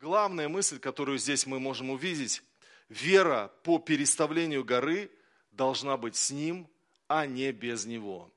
Главная 0.00 0.48
мысль, 0.48 0.78
которую 0.78 1.18
здесь 1.18 1.44
мы 1.44 1.58
можем 1.58 1.90
увидеть, 1.90 2.44
вера 2.88 3.52
по 3.64 3.80
переставлению 3.80 4.64
горы 4.64 5.10
должна 5.50 5.96
быть 5.96 6.14
с 6.14 6.30
Ним, 6.30 6.68
а 7.08 7.26
не 7.26 7.50
без 7.50 7.84
Него. 7.84 8.30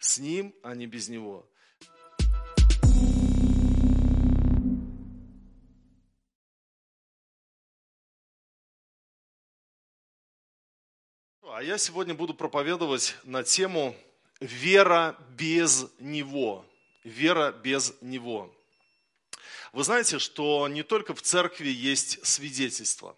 С 0.00 0.18
Ним, 0.18 0.52
а 0.64 0.74
не 0.74 0.88
без 0.88 1.08
Него. 1.08 1.48
А 11.42 11.62
я 11.62 11.78
сегодня 11.78 12.14
буду 12.14 12.34
проповедовать 12.34 13.14
на 13.22 13.44
тему 13.44 13.94
«Вера 14.40 15.16
без 15.38 15.86
Него». 16.00 16.66
Вера 17.04 17.52
без 17.52 17.94
Него. 18.00 18.52
Вы 19.74 19.82
знаете, 19.82 20.20
что 20.20 20.68
не 20.68 20.84
только 20.84 21.16
в 21.16 21.22
церкви 21.22 21.68
есть 21.68 22.24
свидетельство. 22.24 23.16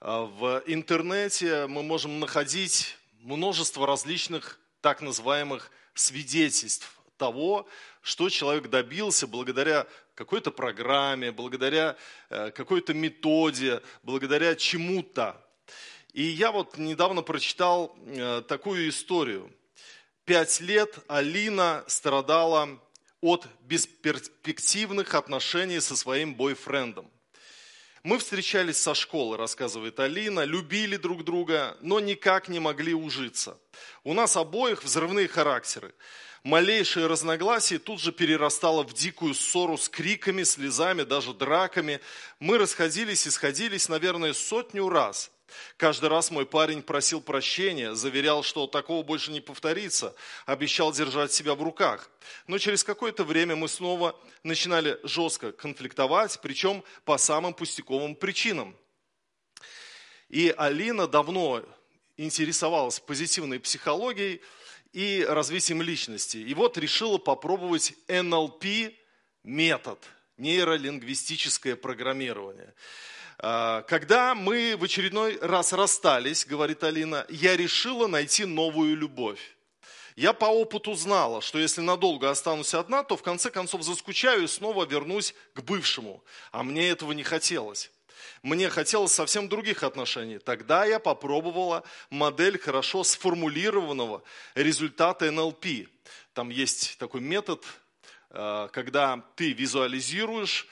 А 0.00 0.22
в 0.22 0.62
интернете 0.64 1.66
мы 1.66 1.82
можем 1.82 2.18
находить 2.18 2.96
множество 3.20 3.86
различных 3.86 4.58
так 4.80 5.02
называемых 5.02 5.70
свидетельств 5.92 6.90
того, 7.18 7.68
что 8.00 8.30
человек 8.30 8.70
добился 8.70 9.26
благодаря 9.26 9.86
какой-то 10.14 10.50
программе, 10.50 11.30
благодаря 11.30 11.98
э, 12.30 12.52
какой-то 12.52 12.94
методе, 12.94 13.82
благодаря 14.02 14.56
чему-то. 14.56 15.46
И 16.14 16.22
я 16.22 16.52
вот 16.52 16.78
недавно 16.78 17.20
прочитал 17.20 17.94
э, 18.06 18.42
такую 18.48 18.88
историю. 18.88 19.52
Пять 20.24 20.58
лет 20.62 20.98
Алина 21.06 21.84
страдала 21.86 22.80
от 23.26 23.46
бесперспективных 23.62 25.14
отношений 25.14 25.80
со 25.80 25.96
своим 25.96 26.34
бойфрендом. 26.34 27.10
Мы 28.04 28.18
встречались 28.18 28.76
со 28.76 28.94
школы, 28.94 29.36
рассказывает 29.36 29.98
Алина, 29.98 30.44
любили 30.44 30.96
друг 30.96 31.24
друга, 31.24 31.76
но 31.80 31.98
никак 31.98 32.48
не 32.48 32.60
могли 32.60 32.94
ужиться. 32.94 33.58
У 34.04 34.14
нас 34.14 34.36
обоих 34.36 34.84
взрывные 34.84 35.26
характеры. 35.26 35.92
Малейшее 36.44 37.08
разногласие 37.08 37.80
тут 37.80 38.00
же 38.00 38.12
перерастало 38.12 38.84
в 38.84 38.94
дикую 38.94 39.34
ссору 39.34 39.76
с 39.76 39.88
криками, 39.88 40.44
слезами, 40.44 41.02
даже 41.02 41.34
драками. 41.34 42.00
Мы 42.38 42.58
расходились 42.58 43.26
и 43.26 43.30
сходились, 43.30 43.88
наверное, 43.88 44.32
сотню 44.34 44.88
раз– 44.88 45.32
Каждый 45.76 46.08
раз 46.08 46.30
мой 46.30 46.46
парень 46.46 46.82
просил 46.82 47.20
прощения, 47.20 47.94
заверял, 47.94 48.42
что 48.42 48.66
такого 48.66 49.02
больше 49.02 49.30
не 49.30 49.40
повторится, 49.40 50.14
обещал 50.44 50.92
держать 50.92 51.32
себя 51.32 51.54
в 51.54 51.62
руках. 51.62 52.10
Но 52.46 52.58
через 52.58 52.82
какое-то 52.82 53.24
время 53.24 53.56
мы 53.56 53.68
снова 53.68 54.18
начинали 54.42 54.98
жестко 55.02 55.52
конфликтовать, 55.52 56.40
причем 56.42 56.82
по 57.04 57.18
самым 57.18 57.54
пустяковым 57.54 58.14
причинам. 58.16 58.76
И 60.28 60.52
Алина 60.56 61.06
давно 61.06 61.62
интересовалась 62.16 62.98
позитивной 62.98 63.60
психологией 63.60 64.40
и 64.92 65.24
развитием 65.28 65.82
личности. 65.82 66.38
И 66.38 66.54
вот 66.54 66.78
решила 66.78 67.18
попробовать 67.18 67.94
НЛП 68.08 68.64
метод, 69.44 69.98
нейролингвистическое 70.38 71.76
программирование. 71.76 72.74
А, 73.38 73.82
когда 73.82 74.34
мы 74.34 74.76
в 74.76 74.84
очередной 74.84 75.38
раз 75.40 75.72
расстались, 75.72 76.46
говорит 76.46 76.82
Алина, 76.84 77.26
я 77.28 77.56
решила 77.56 78.06
найти 78.06 78.44
новую 78.44 78.96
любовь. 78.96 79.56
Я 80.16 80.32
по 80.32 80.46
опыту 80.46 80.94
знала, 80.94 81.42
что 81.42 81.58
если 81.58 81.82
надолго 81.82 82.30
останусь 82.30 82.72
одна, 82.72 83.02
то 83.02 83.18
в 83.18 83.22
конце 83.22 83.50
концов 83.50 83.82
заскучаю 83.82 84.44
и 84.44 84.46
снова 84.46 84.86
вернусь 84.86 85.34
к 85.54 85.60
бывшему. 85.60 86.24
А 86.52 86.62
мне 86.62 86.88
этого 86.88 87.12
не 87.12 87.22
хотелось. 87.22 87.90
Мне 88.42 88.70
хотелось 88.70 89.12
совсем 89.12 89.48
других 89.48 89.82
отношений. 89.82 90.38
Тогда 90.38 90.86
я 90.86 90.98
попробовала 90.98 91.84
модель 92.08 92.58
хорошо 92.58 93.04
сформулированного 93.04 94.22
результата 94.54 95.30
НЛП. 95.30 95.66
Там 96.32 96.48
есть 96.48 96.96
такой 96.98 97.20
метод, 97.20 97.64
когда 98.30 99.22
ты 99.36 99.52
визуализируешь 99.52 100.68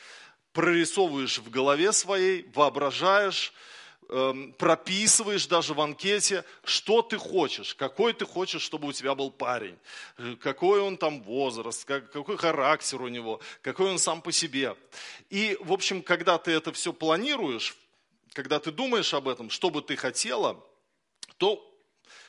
прорисовываешь 0.55 1.39
в 1.39 1.51
голове 1.51 1.93
своей, 1.93 2.49
воображаешь, 2.55 3.53
эм, 4.09 4.53
прописываешь 4.53 5.47
даже 5.47 5.75
в 5.75 5.81
анкете, 5.81 6.45
что 6.63 7.03
ты 7.03 7.19
хочешь, 7.19 7.75
какой 7.75 8.15
ты 8.15 8.25
хочешь, 8.25 8.63
чтобы 8.63 8.89
у 8.89 8.93
тебя 8.93 9.17
был 9.17 9.31
парень, 9.33 9.77
э, 10.17 10.37
какой 10.41 10.81
он 10.81 10.97
там 10.97 11.23
возраст, 11.23 11.85
какой 11.85 12.37
характер 12.37 13.03
у 13.03 13.09
него, 13.09 13.41
какой 13.63 13.91
он 13.91 13.99
сам 13.99 14.23
по 14.23 14.31
себе. 14.31 14.77
И, 15.29 15.59
в 15.61 15.73
общем, 15.73 16.03
когда 16.03 16.39
ты 16.39 16.53
это 16.53 16.73
все 16.73 16.93
планируешь, 16.93 17.77
когда 18.33 18.61
ты 18.61 18.71
думаешь 18.71 19.13
об 19.13 19.27
этом, 19.27 19.51
что 19.51 19.71
бы 19.71 19.83
ты 19.83 19.97
хотела, 19.97 20.65
то 21.37 21.69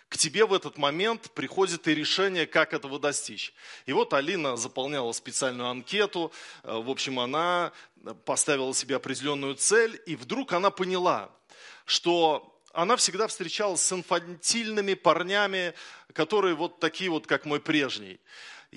к 0.09 0.17
тебе 0.17 0.45
в 0.45 0.53
этот 0.53 0.77
момент 0.77 1.31
приходит 1.31 1.87
и 1.87 1.95
решение, 1.95 2.45
как 2.45 2.73
этого 2.73 2.99
достичь. 2.99 3.53
И 3.85 3.93
вот 3.93 4.13
Алина 4.13 4.55
заполняла 4.55 5.11
специальную 5.11 5.69
анкету, 5.69 6.31
э, 6.63 6.71
в 6.73 6.89
общем, 6.89 7.19
она 7.19 7.71
поставила 8.25 8.73
себе 8.73 8.97
определенную 8.97 9.55
цель, 9.55 10.01
и 10.05 10.15
вдруг 10.15 10.53
она 10.53 10.69
поняла, 10.69 11.31
что 11.85 12.55
она 12.73 12.97
всегда 12.97 13.27
встречалась 13.27 13.81
с 13.81 13.93
инфантильными 13.93 14.93
парнями, 14.93 15.73
которые 16.13 16.55
вот 16.55 16.79
такие 16.79 17.09
вот, 17.09 17.25
как 17.25 17.45
мой 17.45 17.59
прежний. 17.59 18.19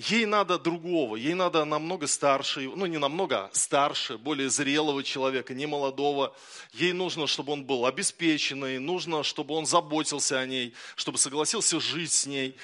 Ей 0.07 0.25
надо 0.25 0.57
другого, 0.57 1.17
ей 1.17 1.33
надо 1.33 1.65
намного 1.65 2.07
старше, 2.07 2.71
ну 2.73 2.85
не 2.85 2.97
намного, 2.97 3.47
а 3.47 3.49
старше, 3.51 4.17
более 4.17 4.49
зрелого 4.49 5.03
человека, 5.03 5.53
не 5.53 5.65
молодого. 5.65 6.33
Ей 6.71 6.93
нужно, 6.93 7.27
чтобы 7.27 7.51
он 7.51 7.65
был 7.65 7.85
обеспеченный, 7.85 8.79
нужно, 8.79 9.23
чтобы 9.23 9.55
он 9.55 9.65
заботился 9.65 10.39
о 10.39 10.45
ней, 10.45 10.73
чтобы 10.95 11.17
согласился 11.17 11.81
жить 11.81 12.13
с 12.13 12.25
ней. 12.25 12.55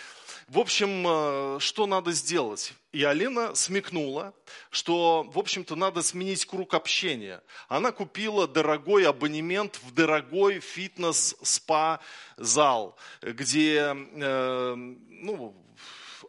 В 0.47 0.59
общем, 0.59 1.05
э, 1.05 1.57
что 1.59 1.87
надо 1.87 2.13
сделать? 2.13 2.73
И 2.93 3.03
Алина 3.03 3.53
смекнула, 3.53 4.33
что, 4.69 5.23
в 5.23 5.37
общем-то, 5.37 5.75
надо 5.75 6.03
сменить 6.03 6.45
круг 6.45 6.73
общения. 6.73 7.43
Она 7.67 7.91
купила 7.91 8.47
дорогой 8.47 9.05
абонемент 9.05 9.81
в 9.83 9.93
дорогой 9.93 10.61
фитнес-спа-зал, 10.61 12.95
где 13.21 13.93
э, 13.93 14.75
ну, 14.75 15.64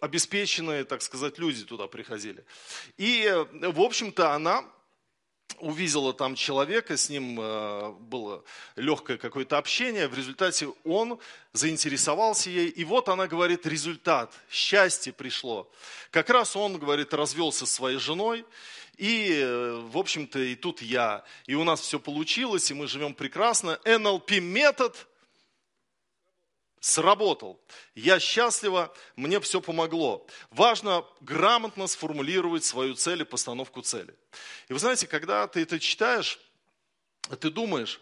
обеспеченные, 0.06 0.84
так 0.84 1.02
сказать, 1.02 1.38
люди 1.38 1.64
туда 1.64 1.86
приходили. 1.86 2.44
И, 2.96 3.30
в 3.52 3.80
общем-то, 3.80 4.32
она 4.32 4.64
увидела 5.58 6.12
там 6.12 6.34
человека, 6.34 6.96
с 6.96 7.08
ним 7.08 7.38
э, 7.40 7.92
было 8.00 8.44
легкое 8.74 9.16
какое-то 9.16 9.58
общение, 9.58 10.08
в 10.08 10.14
результате 10.14 10.68
он 10.84 11.18
заинтересовался 11.52 12.50
ей, 12.50 12.68
и 12.68 12.84
вот 12.84 13.08
она 13.08 13.26
говорит, 13.26 13.66
результат, 13.66 14.34
счастье 14.50 15.12
пришло. 15.12 15.70
Как 16.10 16.30
раз 16.30 16.56
он, 16.56 16.78
говорит, 16.78 17.14
развелся 17.14 17.60
со 17.60 17.74
своей 17.74 17.98
женой, 17.98 18.44
и, 18.96 19.30
э, 19.32 19.80
в 19.90 19.96
общем-то, 19.96 20.38
и 20.38 20.54
тут 20.56 20.82
я, 20.82 21.24
и 21.46 21.54
у 21.54 21.64
нас 21.64 21.80
все 21.80 21.98
получилось, 21.98 22.70
и 22.70 22.74
мы 22.74 22.86
живем 22.86 23.14
прекрасно. 23.14 23.78
НЛП-метод– 23.84 25.06
сработал. 26.86 27.60
Я 27.94 28.20
счастлива, 28.20 28.94
мне 29.16 29.40
все 29.40 29.60
помогло. 29.60 30.26
Важно 30.50 31.04
грамотно 31.20 31.86
сформулировать 31.88 32.64
свою 32.64 32.94
цель 32.94 33.22
и 33.22 33.24
постановку 33.24 33.82
цели. 33.82 34.14
И 34.68 34.72
вы 34.72 34.78
знаете, 34.78 35.06
когда 35.06 35.46
ты 35.48 35.62
это 35.62 35.80
читаешь, 35.80 36.38
ты 37.40 37.50
думаешь, 37.50 38.00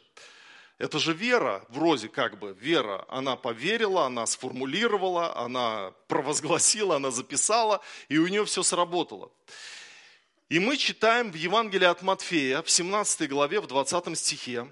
это 0.77 0.99
же 0.99 1.15
вера, 1.15 1.65
вроде 1.71 2.09
как 2.09 2.39
бы, 2.39 2.55
вера. 2.61 3.07
Она 3.09 3.37
поверила, 3.37 4.05
она 4.05 4.27
сформулировала, 4.27 5.35
она 5.37 5.93
провозгласила, 6.09 6.97
она 6.97 7.11
записала, 7.11 7.81
и 8.09 8.19
у 8.19 8.27
нее 8.27 8.45
все 8.45 8.63
сработало. 8.63 9.31
И 10.51 10.59
мы 10.59 10.77
читаем 10.77 11.33
в 11.33 11.37
Евангелии 11.37 11.87
от 11.87 12.03
Матфея, 12.03 12.61
в 12.61 12.71
17 12.71 13.31
главе, 13.31 13.61
в 13.61 13.67
20 13.67 14.19
стихе, 14.19 14.71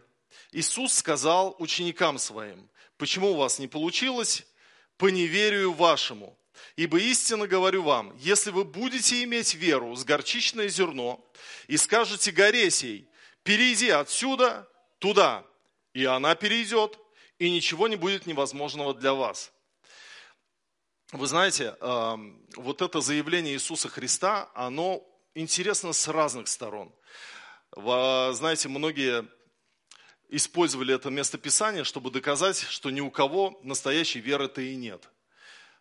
Иисус 0.53 0.93
сказал 0.93 1.57
ученикам 1.59 2.19
своим, 2.19 2.69
Почему 3.03 3.33
у 3.33 3.35
вас 3.35 3.59
не 3.59 3.67
получилось? 3.67 4.47
По 4.97 5.09
неверию 5.09 5.73
вашему. 5.73 6.39
Ибо 6.77 7.01
истинно 7.01 7.49
говорю 7.49 7.83
вам, 7.83 8.17
если 8.17 8.53
вы 8.53 8.63
будете 8.63 9.25
иметь 9.25 9.55
веру 9.55 9.93
с 9.97 10.05
горчичное 10.05 10.69
зерно 10.69 11.21
и 11.67 11.77
скажете 11.79 12.31
горе 12.31 12.71
сей, 12.71 13.11
перейди 13.43 13.91
отсюда 13.91 14.69
туда, 15.01 15.45
и 15.95 16.05
она 16.05 16.37
перейдет, 16.37 16.97
и 17.41 17.51
ничего 17.51 17.89
не 17.89 17.97
будет 17.97 18.27
невозможного 18.27 18.95
для 18.95 19.15
вас. 19.15 19.53
Вы 21.11 21.27
знаете, 21.27 21.77
эм, 21.81 22.41
вот 22.55 22.83
это 22.83 23.01
заявление 23.01 23.55
Иисуса 23.55 23.89
Христа, 23.89 24.49
оно 24.55 25.05
интересно 25.35 25.93
с 25.93 26.07
разных 26.07 26.47
сторон. 26.47 26.95
Знаете, 27.75 28.69
многие 28.69 29.27
использовали 30.33 30.95
это 30.95 31.11
местописание, 31.11 31.85
чтобы 31.85 32.11
доказать, 32.11 32.59
что 32.59 32.91
ни 32.91 33.01
у 33.01 33.11
кого 33.11 33.61
настоящей 33.63 34.21
веры-то 34.21 34.63
и 34.63 34.75
нет. 34.75 35.09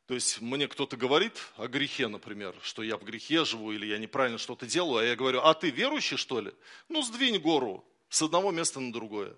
То 0.08 0.14
есть 0.14 0.42
мне 0.42 0.68
кто-то 0.68 0.98
говорит 0.98 1.38
о 1.56 1.70
грехе, 1.70 2.10
например, 2.10 2.54
что 2.62 2.84
я 2.84 2.98
в 2.98 3.04
грехе 3.06 3.46
живу 3.46 3.72
или 3.72 3.86
я 3.86 3.98
неправильно 3.98 4.38
что-то 4.38 4.66
делаю, 4.66 4.98
а 4.98 5.06
я 5.06 5.16
говорю, 5.16 5.40
а 5.40 5.54
ты 5.54 5.70
верующий, 5.70 6.18
что 6.18 6.42
ли? 6.42 6.52
Ну, 6.90 7.02
сдвинь 7.02 7.40
гору 7.40 7.86
с 8.10 8.22
одного 8.22 8.52
места 8.52 8.82
на 8.82 8.92
другое. 8.92 9.38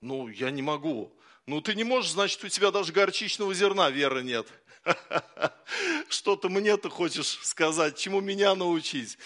Ну, 0.00 0.28
я 0.28 0.52
не 0.52 0.62
могу. 0.62 1.12
Ну, 1.46 1.60
ты 1.60 1.74
не 1.74 1.82
можешь, 1.82 2.12
значит, 2.12 2.44
у 2.44 2.48
тебя 2.48 2.70
даже 2.70 2.92
горчичного 2.92 3.52
зерна 3.52 3.90
веры 3.90 4.22
нет. 4.22 4.46
Что 6.08 6.36
ты 6.36 6.48
мне 6.48 6.76
ты 6.76 6.88
хочешь 6.88 7.40
сказать, 7.42 7.98
чему 7.98 8.20
меня 8.20 8.54
научить? 8.54 9.18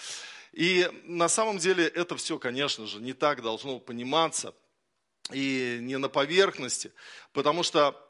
И 0.51 0.89
на 1.03 1.27
самом 1.27 1.59
деле 1.59 1.85
это 1.85 2.17
все, 2.17 2.39
конечно 2.39 2.87
же, 2.87 2.99
не 3.01 3.13
так 3.13 3.43
должно 3.43 3.79
пониматься 3.79 4.55
и 5.31 5.79
не 5.81 5.97
на 5.97 6.09
поверхности, 6.09 6.91
потому 7.33 7.63
что 7.63 8.05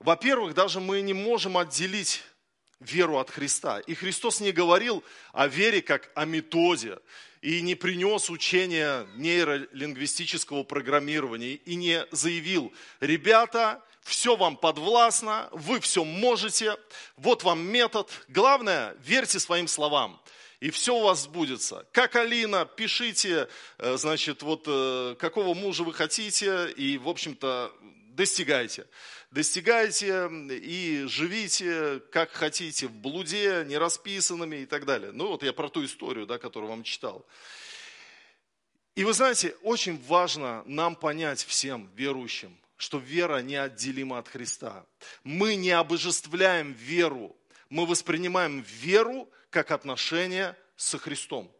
во-первых, 0.00 0.54
даже 0.54 0.80
мы 0.80 1.00
не 1.00 1.12
можем 1.12 1.58
отделить 1.58 2.22
веру 2.78 3.18
от 3.18 3.30
Христа. 3.30 3.80
И 3.80 3.94
Христос 3.94 4.40
не 4.40 4.52
говорил 4.52 5.02
о 5.32 5.48
вере 5.48 5.82
как 5.82 6.10
о 6.14 6.24
методе, 6.24 6.98
и 7.40 7.60
не 7.60 7.74
принес 7.74 8.30
учение 8.30 9.06
нейролингвистического 9.16 10.62
программирования, 10.62 11.54
и 11.54 11.74
не 11.74 12.06
заявил, 12.12 12.72
ребята, 13.00 13.82
все 14.02 14.36
вам 14.36 14.56
подвластно, 14.56 15.48
вы 15.52 15.80
все 15.80 16.04
можете, 16.04 16.76
вот 17.16 17.42
вам 17.42 17.60
метод, 17.60 18.10
главное, 18.28 18.96
верьте 19.00 19.38
своим 19.38 19.68
словам 19.68 20.20
и 20.60 20.70
все 20.70 20.96
у 20.96 21.02
вас 21.02 21.24
сбудется. 21.24 21.86
Как 21.92 22.16
Алина, 22.16 22.64
пишите, 22.64 23.48
э, 23.78 23.96
значит, 23.96 24.42
вот 24.42 24.64
э, 24.66 25.16
какого 25.18 25.54
мужа 25.54 25.84
вы 25.84 25.92
хотите, 25.92 26.70
и, 26.70 26.98
в 26.98 27.08
общем-то, 27.08 27.72
достигайте 28.10 28.86
достигайте 29.30 30.30
и 30.50 31.04
живите, 31.06 32.00
как 32.10 32.32
хотите, 32.32 32.86
в 32.86 32.92
блуде, 32.92 33.64
нерасписанными 33.66 34.56
и 34.56 34.66
так 34.66 34.86
далее. 34.86 35.12
Ну 35.12 35.28
вот 35.28 35.42
я 35.42 35.52
про 35.52 35.68
ту 35.68 35.84
историю, 35.84 36.26
да, 36.26 36.38
которую 36.38 36.70
вам 36.70 36.82
читал. 36.82 37.26
И 38.94 39.04
вы 39.04 39.12
знаете, 39.12 39.54
очень 39.62 40.02
важно 40.06 40.62
нам 40.66 40.96
понять 40.96 41.44
всем 41.44 41.88
верующим, 41.94 42.56
что 42.76 42.98
вера 42.98 43.42
неотделима 43.42 44.18
от 44.18 44.28
Христа. 44.28 44.84
Мы 45.22 45.54
не 45.54 45.70
обожествляем 45.70 46.72
веру, 46.72 47.36
мы 47.68 47.86
воспринимаем 47.86 48.62
веру 48.62 49.30
как 49.50 49.70
отношение 49.70 50.56
со 50.76 50.98
Христом. 50.98 51.52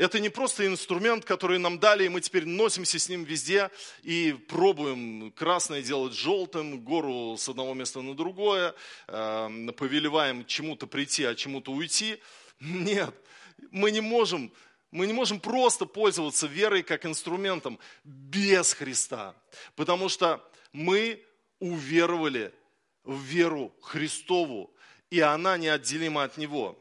Это 0.00 0.18
не 0.18 0.30
просто 0.30 0.66
инструмент, 0.66 1.26
который 1.26 1.58
нам 1.58 1.78
дали, 1.78 2.04
и 2.04 2.08
мы 2.08 2.22
теперь 2.22 2.46
носимся 2.46 2.98
с 2.98 3.10
ним 3.10 3.24
везде 3.24 3.70
и 4.02 4.32
пробуем 4.48 5.30
красное 5.32 5.82
делать 5.82 6.14
желтым, 6.14 6.80
гору 6.80 7.36
с 7.36 7.46
одного 7.50 7.74
места 7.74 8.00
на 8.00 8.16
другое, 8.16 8.74
эм, 9.08 9.74
повелеваем 9.74 10.46
чему-то 10.46 10.86
прийти, 10.86 11.24
а 11.24 11.34
чему-то 11.34 11.72
уйти. 11.72 12.18
Нет, 12.60 13.14
мы 13.70 13.90
не 13.90 14.00
можем 14.00 14.52
мы 14.90 15.06
не 15.06 15.12
можем 15.12 15.38
просто 15.38 15.84
пользоваться 15.86 16.46
верой 16.46 16.82
как 16.82 17.06
инструментом 17.06 17.78
без 18.02 18.72
Христа, 18.72 19.36
потому 19.76 20.08
что 20.08 20.42
мы 20.72 21.24
уверовали 21.58 22.52
в 23.04 23.20
веру 23.20 23.74
Христову, 23.80 24.72
и 25.10 25.20
она 25.20 25.56
неотделима 25.56 26.24
от 26.24 26.36
Него. 26.36 26.78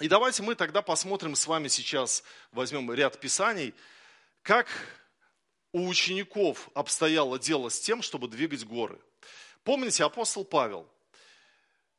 И 0.00 0.08
давайте 0.08 0.42
мы 0.42 0.54
тогда 0.54 0.82
посмотрим 0.82 1.36
с 1.36 1.46
вами 1.46 1.68
сейчас, 1.68 2.24
возьмем 2.50 2.92
ряд 2.92 3.20
писаний, 3.20 3.74
как 4.42 4.66
у 5.72 5.86
учеников 5.86 6.68
обстояло 6.74 7.38
дело 7.38 7.68
с 7.68 7.80
тем, 7.80 8.02
чтобы 8.02 8.28
двигать 8.28 8.64
горы. 8.64 8.98
Помните, 9.62 10.04
апостол 10.04 10.44
Павел, 10.44 10.88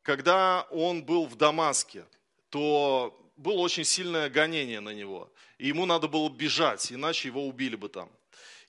когда 0.02 0.68
он 0.72 1.04
был 1.04 1.26
в 1.26 1.36
Дамаске, 1.36 2.06
то 2.50 3.18
было 3.38 3.60
очень 3.60 3.84
сильное 3.84 4.30
гонение 4.30 4.80
на 4.80 4.92
него. 4.92 5.32
И 5.58 5.68
ему 5.68 5.86
надо 5.86 6.08
было 6.08 6.30
бежать, 6.30 6.92
иначе 6.92 7.30
его 7.30 7.48
убили 7.48 7.76
бы 7.76 7.90
там. 7.90 8.10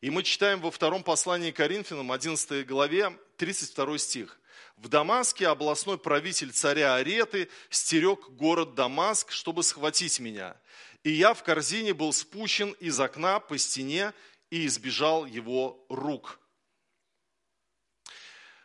И 0.00 0.10
мы 0.10 0.22
читаем 0.22 0.60
во 0.60 0.70
втором 0.70 1.02
послании 1.02 1.50
Коринфянам, 1.50 2.12
11 2.12 2.66
главе, 2.66 3.16
32 3.36 3.98
стих. 3.98 4.40
В 4.76 4.88
Дамаске 4.88 5.48
областной 5.48 5.98
правитель 5.98 6.52
царя 6.52 6.96
Ареты 6.96 7.48
стерег 7.70 8.28
город 8.30 8.74
Дамаск, 8.74 9.32
чтобы 9.32 9.62
схватить 9.62 10.20
меня. 10.20 10.54
И 11.02 11.10
я 11.10 11.32
в 11.32 11.42
корзине 11.42 11.94
был 11.94 12.12
спущен 12.12 12.72
из 12.72 13.00
окна 13.00 13.40
по 13.40 13.56
стене 13.56 14.12
и 14.50 14.66
избежал 14.66 15.24
его 15.24 15.82
рук. 15.88 16.38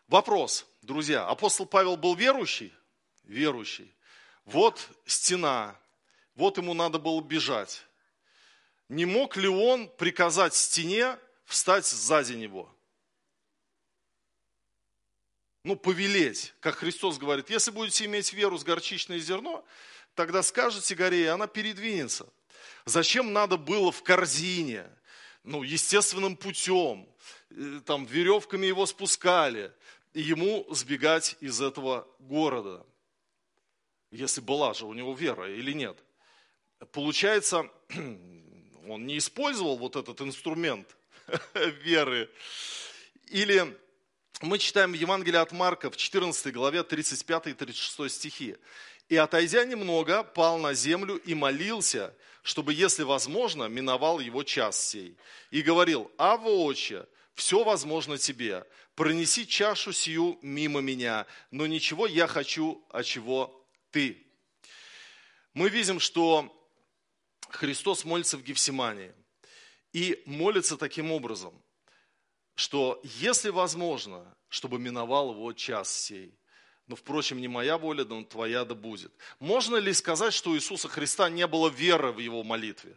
Вопрос, 0.08 0.66
друзья, 0.82 1.26
апостол 1.26 1.66
Павел 1.66 1.96
был 1.96 2.16
верующий? 2.16 2.74
Верующий. 3.24 3.94
Вот 4.44 4.90
стена, 5.06 5.80
вот 6.36 6.58
ему 6.58 6.74
надо 6.74 7.00
было 7.00 7.22
бежать. 7.22 7.84
Не 8.90 9.06
мог 9.06 9.38
ли 9.38 9.48
он 9.48 9.88
приказать 9.88 10.54
стене 10.54 11.18
встать 11.46 11.86
сзади 11.86 12.34
него? 12.34 12.70
Ну, 15.64 15.76
повелеть, 15.76 16.54
как 16.60 16.76
Христос 16.76 17.18
говорит, 17.18 17.50
если 17.50 17.72
будете 17.72 18.06
иметь 18.06 18.34
веру 18.34 18.58
с 18.58 18.64
горчичное 18.64 19.20
зерно, 19.20 19.64
тогда 20.16 20.42
скажете 20.42 20.96
горе, 20.96 21.24
и 21.24 21.28
она 21.28 21.48
передвинется. 21.48 22.28
Зачем 22.86 23.32
надо 23.32 23.58
было 23.58 23.92
в 23.92 24.02
корзине, 24.02 24.90
ну, 25.44 25.62
естественным 25.64 26.36
путем, 26.36 27.08
э, 27.52 27.82
там, 27.86 28.06
веревками 28.06 28.66
его 28.66 28.86
спускали, 28.86 29.72
ему 30.14 30.66
сбегать 30.72 31.38
из 31.42 31.62
этого 31.62 32.08
города, 32.20 32.86
если 34.10 34.42
была 34.42 34.74
же 34.74 34.86
у 34.86 34.94
него 34.94 35.14
вера 35.14 35.50
или 35.50 35.74
нет. 35.74 35.98
Получается, 36.92 37.70
он 38.88 39.06
не 39.06 39.20
использовал 39.20 39.78
вот 39.78 39.96
этот 39.96 40.22
инструмент 40.22 40.96
веры, 41.84 42.30
или 43.28 43.78
мы 44.42 44.58
читаем 44.58 44.94
Евангелие 44.94 45.40
от 45.40 45.52
Марка 45.52 45.92
в 45.92 45.98
14 45.98 46.52
главе 46.52 46.84
35 46.84 47.48
и 47.48 47.54
36 47.54 48.16
стихи. 48.16 48.58
«И, 49.08 49.16
отойдя 49.16 49.66
немного, 49.66 50.24
пал 50.24 50.58
на 50.58 50.74
землю 50.74 51.18
и 51.18 51.36
молился, 51.36 52.16
чтобы, 52.42 52.74
если 52.74 53.04
возможно, 53.04 53.66
миновал 53.66 54.20
его 54.20 54.44
час 54.44 54.90
сей. 54.90 55.16
И 55.52 55.62
говорил, 55.62 56.12
«Ава, 56.18 56.48
отче, 56.48 57.06
все 57.36 57.64
возможно 57.64 58.18
тебе, 58.18 58.66
пронеси 58.96 59.46
чашу 59.46 59.94
сию 59.94 60.40
мимо 60.42 60.82
меня, 60.82 61.28
но 61.52 61.68
ничего 61.68 62.08
я 62.08 62.26
хочу, 62.26 62.84
а 62.90 63.04
чего 63.04 63.64
ты». 63.92 64.26
Мы 65.54 65.70
видим, 65.70 66.00
что 66.00 66.52
Христос 67.50 68.06
молится 68.06 68.38
в 68.38 68.44
Гефсимании. 68.44 69.14
И 69.94 70.24
молится 70.26 70.78
таким 70.78 71.12
образом– 71.12 71.54
что 72.62 73.02
если 73.04 73.50
возможно, 73.50 74.24
чтобы 74.48 74.78
миновал 74.78 75.32
его 75.32 75.52
час 75.52 75.92
сей, 75.92 76.32
но, 76.86 76.96
впрочем, 76.96 77.42
не 77.42 77.48
моя 77.48 77.78
воля, 77.78 78.06
но 78.06 78.24
твоя 78.24 78.66
да 78.66 78.76
будет. 78.76 79.12
Можно 79.40 79.78
ли 79.78 79.92
сказать, 79.94 80.34
что 80.34 80.52
у 80.52 80.56
Иисуса 80.56 80.88
Христа 80.88 81.30
не 81.30 81.48
было 81.48 81.70
веры 81.70 82.12
в 82.12 82.20
его 82.20 82.44
молитве? 82.44 82.96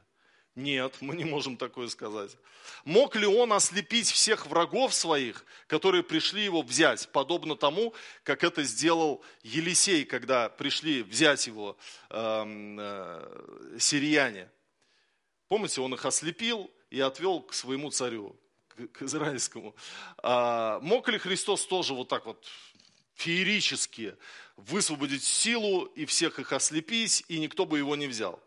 Нет, 0.55 0.97
мы 1.01 1.17
не 1.17 1.25
можем 1.25 1.57
такое 1.57 1.89
сказать. 1.89 2.37
Мог 2.85 3.17
ли 3.17 3.27
он 3.27 3.55
ослепить 3.55 4.11
всех 4.11 4.47
врагов 4.47 4.93
своих, 4.93 5.47
которые 5.67 6.03
пришли 6.03 6.45
его 6.45 6.61
взять, 6.61 7.09
подобно 7.11 7.57
тому, 7.57 7.95
как 8.23 8.45
это 8.45 8.65
сделал 8.65 9.25
Елисей, 9.43 10.05
когда 10.05 10.51
пришли 10.51 11.03
взять 11.03 11.47
его 11.47 11.79
э, 12.11 12.45
э, 12.79 13.79
сирияне? 13.79 14.51
Помните, 15.49 15.81
он 15.81 15.95
их 15.95 16.05
ослепил 16.05 16.71
и 16.91 17.01
отвел 17.01 17.41
к 17.41 17.55
своему 17.55 17.91
царю 17.91 18.39
к 18.93 19.03
израильскому. 19.03 19.75
А, 20.19 20.81
мог 20.81 21.09
ли 21.09 21.19
Христос 21.19 21.67
тоже 21.67 21.95
вот 21.95 22.09
так 22.09 22.27
вот 22.27 22.45
феерически 23.15 24.17
высвободить 24.57 25.25
силу 25.25 25.85
и 25.85 26.05
всех 26.05 26.39
их 26.39 26.53
ослепить, 26.53 27.25
и 27.29 27.39
никто 27.39 27.67
бы 27.67 27.79
его 27.79 27.97
не 27.97 28.07
взял? 28.07 28.41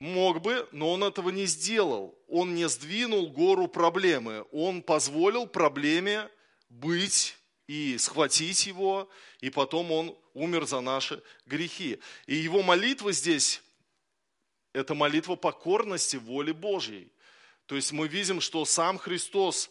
Мог 0.00 0.40
бы, 0.40 0.66
но 0.72 0.92
он 0.92 1.04
этого 1.04 1.28
не 1.28 1.44
сделал. 1.44 2.18
Он 2.26 2.54
не 2.54 2.68
сдвинул 2.68 3.28
гору 3.28 3.68
проблемы. 3.68 4.46
Он 4.50 4.82
позволил 4.82 5.46
проблеме 5.46 6.28
быть 6.70 7.36
и 7.66 7.98
схватить 7.98 8.66
его, 8.66 9.10
и 9.40 9.50
потом 9.50 9.92
он 9.92 10.18
умер 10.32 10.66
за 10.66 10.80
наши 10.80 11.22
грехи. 11.44 11.98
И 12.26 12.34
его 12.34 12.62
молитва 12.62 13.12
здесь– 13.12 13.62
это 14.72 14.94
молитва 14.94 15.36
покорности 15.36 16.16
воле 16.16 16.52
Божьей. 16.52 17.12
То 17.70 17.76
есть 17.76 17.92
мы 17.92 18.08
видим, 18.08 18.40
что 18.40 18.64
сам 18.64 18.98
Христос 18.98 19.70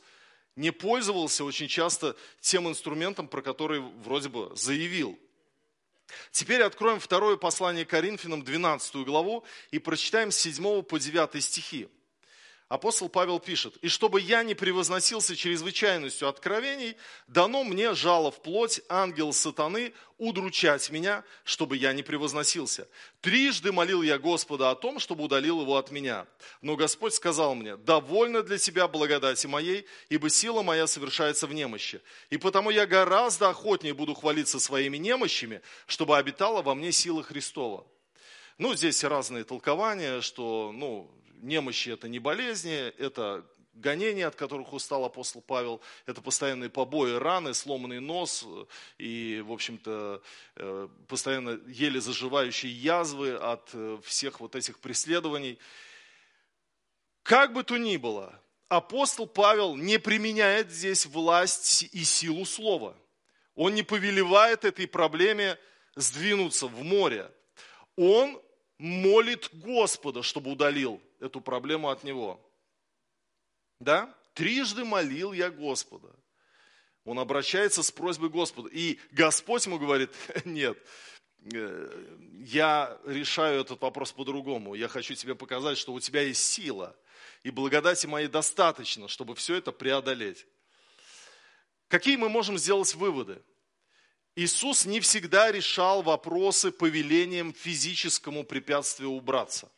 не 0.56 0.72
пользовался 0.72 1.44
очень 1.44 1.68
часто 1.68 2.16
тем 2.40 2.70
инструментом, 2.70 3.28
про 3.28 3.42
который 3.42 3.82
вроде 3.82 4.30
бы 4.30 4.56
заявил. 4.56 5.20
Теперь 6.32 6.62
откроем 6.62 7.02
второе 7.02 7.36
послание 7.36 7.84
Коринфянам, 7.84 8.42
12 8.42 8.96
главу, 9.06 9.44
и 9.72 9.80
прочитаем 9.80 10.32
с 10.32 10.38
7 10.38 10.82
по 10.84 10.98
9 10.98 11.44
стихи. 11.44 11.90
Апостол 12.70 13.10
Павел 13.10 13.40
пишет, 13.40 13.78
«И 13.78 13.88
чтобы 13.88 14.22
я 14.22 14.44
не 14.44 14.54
превозносился 14.54 15.36
чрезвычайностью 15.36 16.28
откровений, 16.28 16.96
дано 17.28 17.64
мне 17.64 17.96
жало 17.96 18.30
в 18.30 18.44
плоть 18.44 18.82
ангел 18.88 19.34
сатаны 19.34 19.92
удручать 20.20 20.92
меня, 20.92 21.24
чтобы 21.44 21.78
я 21.78 21.94
не 21.94 22.04
превозносился. 22.04 22.88
Трижды 23.22 23.72
молил 23.72 24.04
я 24.04 24.20
Господа 24.20 24.70
о 24.70 24.76
том, 24.76 25.00
чтобы 25.00 25.24
удалил 25.24 25.62
его 25.62 25.78
от 25.78 25.90
меня. 25.90 26.28
Но 26.62 26.76
Господь 26.76 27.16
сказал 27.16 27.56
мне, 27.56 27.76
довольно 27.76 28.44
для 28.44 28.60
тебя 28.60 28.88
благодати 28.88 29.48
моей, 29.48 29.88
ибо 30.10 30.30
сила 30.30 30.62
моя 30.62 30.86
совершается 30.86 31.48
в 31.48 31.54
немощи. 31.54 32.02
И 32.30 32.38
потому 32.38 32.70
я 32.70 32.86
гораздо 32.86 33.50
охотнее 33.50 33.96
буду 33.96 34.14
хвалиться 34.14 34.60
своими 34.60 34.98
немощами, 34.98 35.64
чтобы 35.88 36.18
обитала 36.18 36.62
во 36.62 36.76
мне 36.76 36.92
сила 36.92 37.24
Христова». 37.24 37.88
Ну, 38.60 38.76
здесь 38.76 39.06
разные 39.06 39.46
толкования, 39.46 40.20
что, 40.20 40.74
ну, 40.74 41.10
немощи– 41.36 41.88
это 41.92 42.10
не 42.10 42.20
болезни, 42.20 42.90
это 42.98 43.46
гонения, 43.74 44.28
от 44.28 44.36
которых 44.36 44.74
устал 44.74 45.06
апостол 45.06 45.42
Павел, 45.42 45.80
это 46.06 46.22
постоянные 46.22 46.70
побои, 46.70 47.14
раны, 47.14 47.54
сломанный 47.54 48.02
нос 48.02 48.46
и, 48.98 49.42
в 49.48 49.54
общем-то, 49.54 50.22
э, 50.58 50.88
постоянно 51.08 51.58
еле 51.68 52.02
заживающие 52.02 52.70
язвы 52.70 53.32
от 53.36 53.70
э, 53.72 53.98
всех 54.04 54.42
вот 54.42 54.58
этих 54.58 54.80
преследований. 54.80 55.58
Как 57.24 57.54
бы 57.54 57.64
то 57.64 57.78
ни 57.78 57.96
было, 57.96 58.42
апостол 58.68 59.26
Павел 59.26 59.78
не 59.78 60.00
применяет 60.00 60.70
здесь 60.70 61.06
власть 61.06 61.84
и 61.94 62.04
силу 62.04 62.44
слова. 62.44 62.98
Он 63.56 63.74
не 63.74 63.84
повелевает 63.84 64.66
этой 64.66 64.86
проблеме 64.86 65.58
сдвинуться 65.96 66.68
в 66.68 66.84
море. 66.84 67.32
Он 67.96 68.38
молит 68.80 69.50
Господа, 69.54 70.24
чтобы 70.24 70.52
удалил 70.52 71.00
эту 71.20 71.42
проблему 71.42 71.90
от 71.90 72.04
него. 72.04 72.40
Да? 73.80 74.14
Трижды 74.34 74.86
молил 74.86 75.34
я 75.34 75.52
Господа. 75.52 76.16
Он 77.04 77.20
обращается 77.20 77.84
с 77.84 77.92
просьбой 77.92 78.30
Господа. 78.30 78.70
И 78.72 79.00
Господь 79.12 79.66
ему 79.66 79.78
говорит, 79.78 80.12
нет, 80.46 80.78
э, 81.54 82.06
я 82.46 82.98
решаю 83.06 83.62
этот 83.62 83.82
вопрос 83.82 84.12
по-другому. 84.12 84.76
Я 84.76 84.88
хочу 84.88 85.14
тебе 85.14 85.36
показать, 85.36 85.78
что 85.78 85.94
у 85.94 86.00
тебя 86.00 86.22
есть 86.22 86.44
сила. 86.44 86.96
И 87.44 87.52
благодати 87.52 88.06
моей 88.06 88.28
достаточно, 88.28 89.08
чтобы 89.08 89.36
все 89.36 89.56
это 89.56 89.72
преодолеть. 89.72 90.46
Какие 91.88 92.16
мы 92.16 92.30
можем 92.30 92.58
сделать 92.58 92.94
выводы? 92.96 93.42
Иисус 94.40 94.86
не 94.86 95.02
всегда 95.02 95.52
решал 95.52 96.02
вопросы 96.02 96.72
повелением 96.72 97.54
физическому 97.54 98.46
препятствию 98.46 99.10
убраться. 99.10 99.70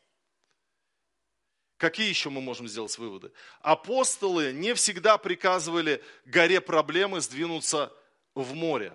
Какие 1.78 2.10
еще 2.10 2.30
мы 2.30 2.42
можем 2.42 2.68
сделать 2.68 2.96
выводы? 3.00 3.32
Апостолы 3.62 4.54
не 4.54 4.76
всегда 4.76 5.18
приказывали 5.18 6.04
горе 6.26 6.62
проблемы 6.62 7.22
сдвинуться 7.22 7.92
в 8.36 8.54
море. 8.54 8.94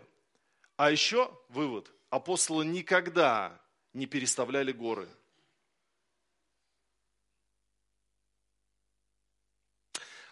А 0.77 0.93
еще 0.93 1.37
вывод. 1.49 1.91
Апостолы 2.11 2.65
никогда 2.65 3.61
не 3.93 4.07
переставляли 4.07 4.71
горы. 4.71 5.09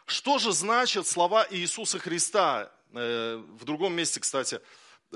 Что 0.06 0.38
же 0.38 0.52
значат 0.52 1.08
слова 1.08 1.44
Иисуса 1.50 1.98
Христа? 1.98 2.72
Э, 2.92 3.42
в 3.58 3.64
другом 3.64 3.94
месте, 3.94 4.20
кстати, 4.20 4.60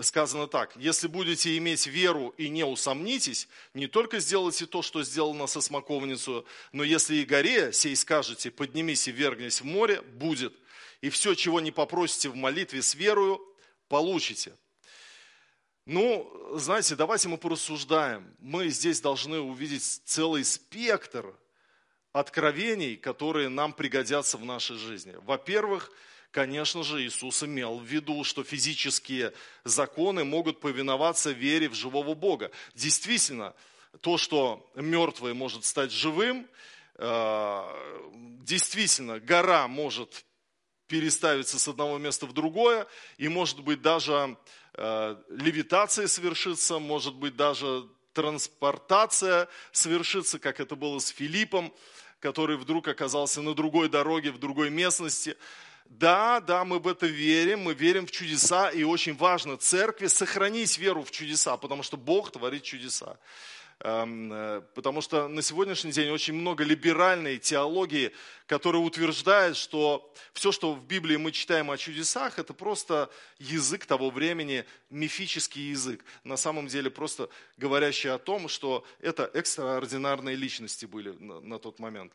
сказано 0.02 0.47
так, 0.47 0.75
если 0.76 1.07
будете 1.07 1.57
иметь 1.59 1.87
веру 1.87 2.35
и 2.37 2.49
не 2.49 2.64
усомнитесь, 2.64 3.49
не 3.75 3.87
только 3.87 4.19
сделайте 4.21 4.67
то, 4.67 4.83
что 4.83 5.02
сделано 5.02 5.47
со 5.47 5.61
смоковницей, 5.61 6.45
но 6.73 6.85
если 6.85 7.17
и 7.17 7.25
горе 7.25 7.73
сей 7.73 7.97
скажете, 7.97 8.50
поднимись 8.50 9.09
и 9.09 9.12
вергнись 9.12 9.61
в 9.61 9.64
море, 9.64 10.02
будет. 10.02 10.55
И 11.00 11.11
все, 11.11 11.35
чего 11.35 11.61
не 11.61 11.71
попросите 11.71 12.28
в 12.28 12.35
молитве 12.35 12.83
с 12.83 12.95
верою, 12.95 13.40
получите. 13.88 14.55
Ну, 15.87 16.31
знаете, 16.55 16.97
давайте 16.97 17.28
мы 17.28 17.38
порассуждаем. 17.38 18.35
Мы 18.40 18.69
здесь 18.69 19.00
должны 19.00 19.40
увидеть 19.40 19.83
целый 20.05 20.45
спектр 20.45 21.35
откровений, 22.12 22.97
которые 22.97 23.49
нам 23.49 23.73
пригодятся 23.73 24.37
в 24.37 24.45
нашей 24.45 24.76
жизни. 24.76 25.14
Во-первых, 25.23 25.90
Конечно 26.30 26.82
же, 26.82 27.02
Иисус 27.02 27.42
имел 27.42 27.78
в 27.78 27.85
виду, 27.85 28.23
что 28.23 28.44
физические 28.44 29.32
законы 29.64 30.25
могут 30.25 30.61
повиноваться 30.61 31.30
вере 31.30 31.68
в 31.68 31.75
живого 31.75 32.14
Бога. 32.14 32.50
Действительно, 32.75 33.54
то, 34.02 34.18
что 34.18 34.70
мертвый 34.75 35.32
может 35.32 35.64
стать 35.64 35.90
живым, 35.90 36.47
э, 36.97 37.62
действительно, 38.42 39.20
гора 39.20 39.66
может 39.68 40.25
переставиться 40.87 41.58
с 41.58 41.66
одного 41.68 41.99
места 41.99 42.26
в 42.26 42.32
другое, 42.32 42.87
и 43.16 43.28
может 43.28 43.61
быть 43.61 43.80
даже 43.80 44.37
э, 44.75 45.16
левитация 45.30 46.08
совершится, 46.08 46.78
может 46.78 47.14
быть 47.14 47.37
даже 47.37 47.88
транспортация 48.12 49.49
совершится, 49.73 50.38
как 50.38 50.61
это 50.61 50.76
было 50.76 50.99
с 50.99 51.08
Филиппом, 51.08 51.73
который 52.20 52.56
вдруг 52.56 52.88
оказался 52.88 53.42
на 53.42 53.54
другой 53.54 53.88
дороге, 53.88 54.30
в 54.30 54.38
другой 54.38 54.70
местности. 54.70 55.37
Да, 55.88 56.40
да, 56.40 56.64
мы 56.64 56.78
в 56.78 56.87
это 56.87 57.07
верим, 57.07 57.61
мы 57.61 57.75
верим 57.75 58.07
в 58.07 58.11
чудеса, 58.11 58.68
и 58.71 58.85
очень 58.85 59.16
важно 59.16 59.57
церкви 59.57 60.07
сохранить 60.07 60.78
веру 60.78 61.02
в 61.02 61.11
чудеса, 61.11 61.57
потому 61.57 61.83
что 61.83 61.97
Бог 61.97 62.30
творит 62.30 62.62
чудеса. 62.62 63.18
Эм, 63.80 64.33
э, 64.33 64.61
потому 64.75 65.00
что 65.00 65.28
на 65.28 65.40
сегодняшний 65.40 65.92
день 65.92 66.11
очень 66.11 66.35
много 66.35 66.64
либеральной 66.64 67.38
теологии, 67.38 68.12
которая 68.47 68.83
утверждает, 68.83 69.57
что 69.57 70.12
все, 70.33 70.50
что 70.50 70.75
в 70.75 70.85
Библии 70.85 71.16
мы 71.16 71.30
читаем 71.30 71.71
о 71.71 71.78
чудесах, 71.78 72.40
это 72.40 72.52
просто 72.52 73.09
язык 73.38 73.87
того 73.87 74.11
времени, 74.11 74.64
мифический 74.90 75.71
язык. 75.71 76.04
На 76.25 76.37
самом 76.37 76.66
деле 76.66 76.90
просто 76.90 77.30
говорящий 77.57 78.11
о 78.11 78.18
том, 78.18 78.49
что 78.49 78.85
это 79.00 79.30
экстраординарные 79.33 80.35
личности 80.35 80.85
были 80.85 81.11
на, 81.12 81.40
на 81.40 81.59
тот 81.61 81.78
момент. 81.78 82.12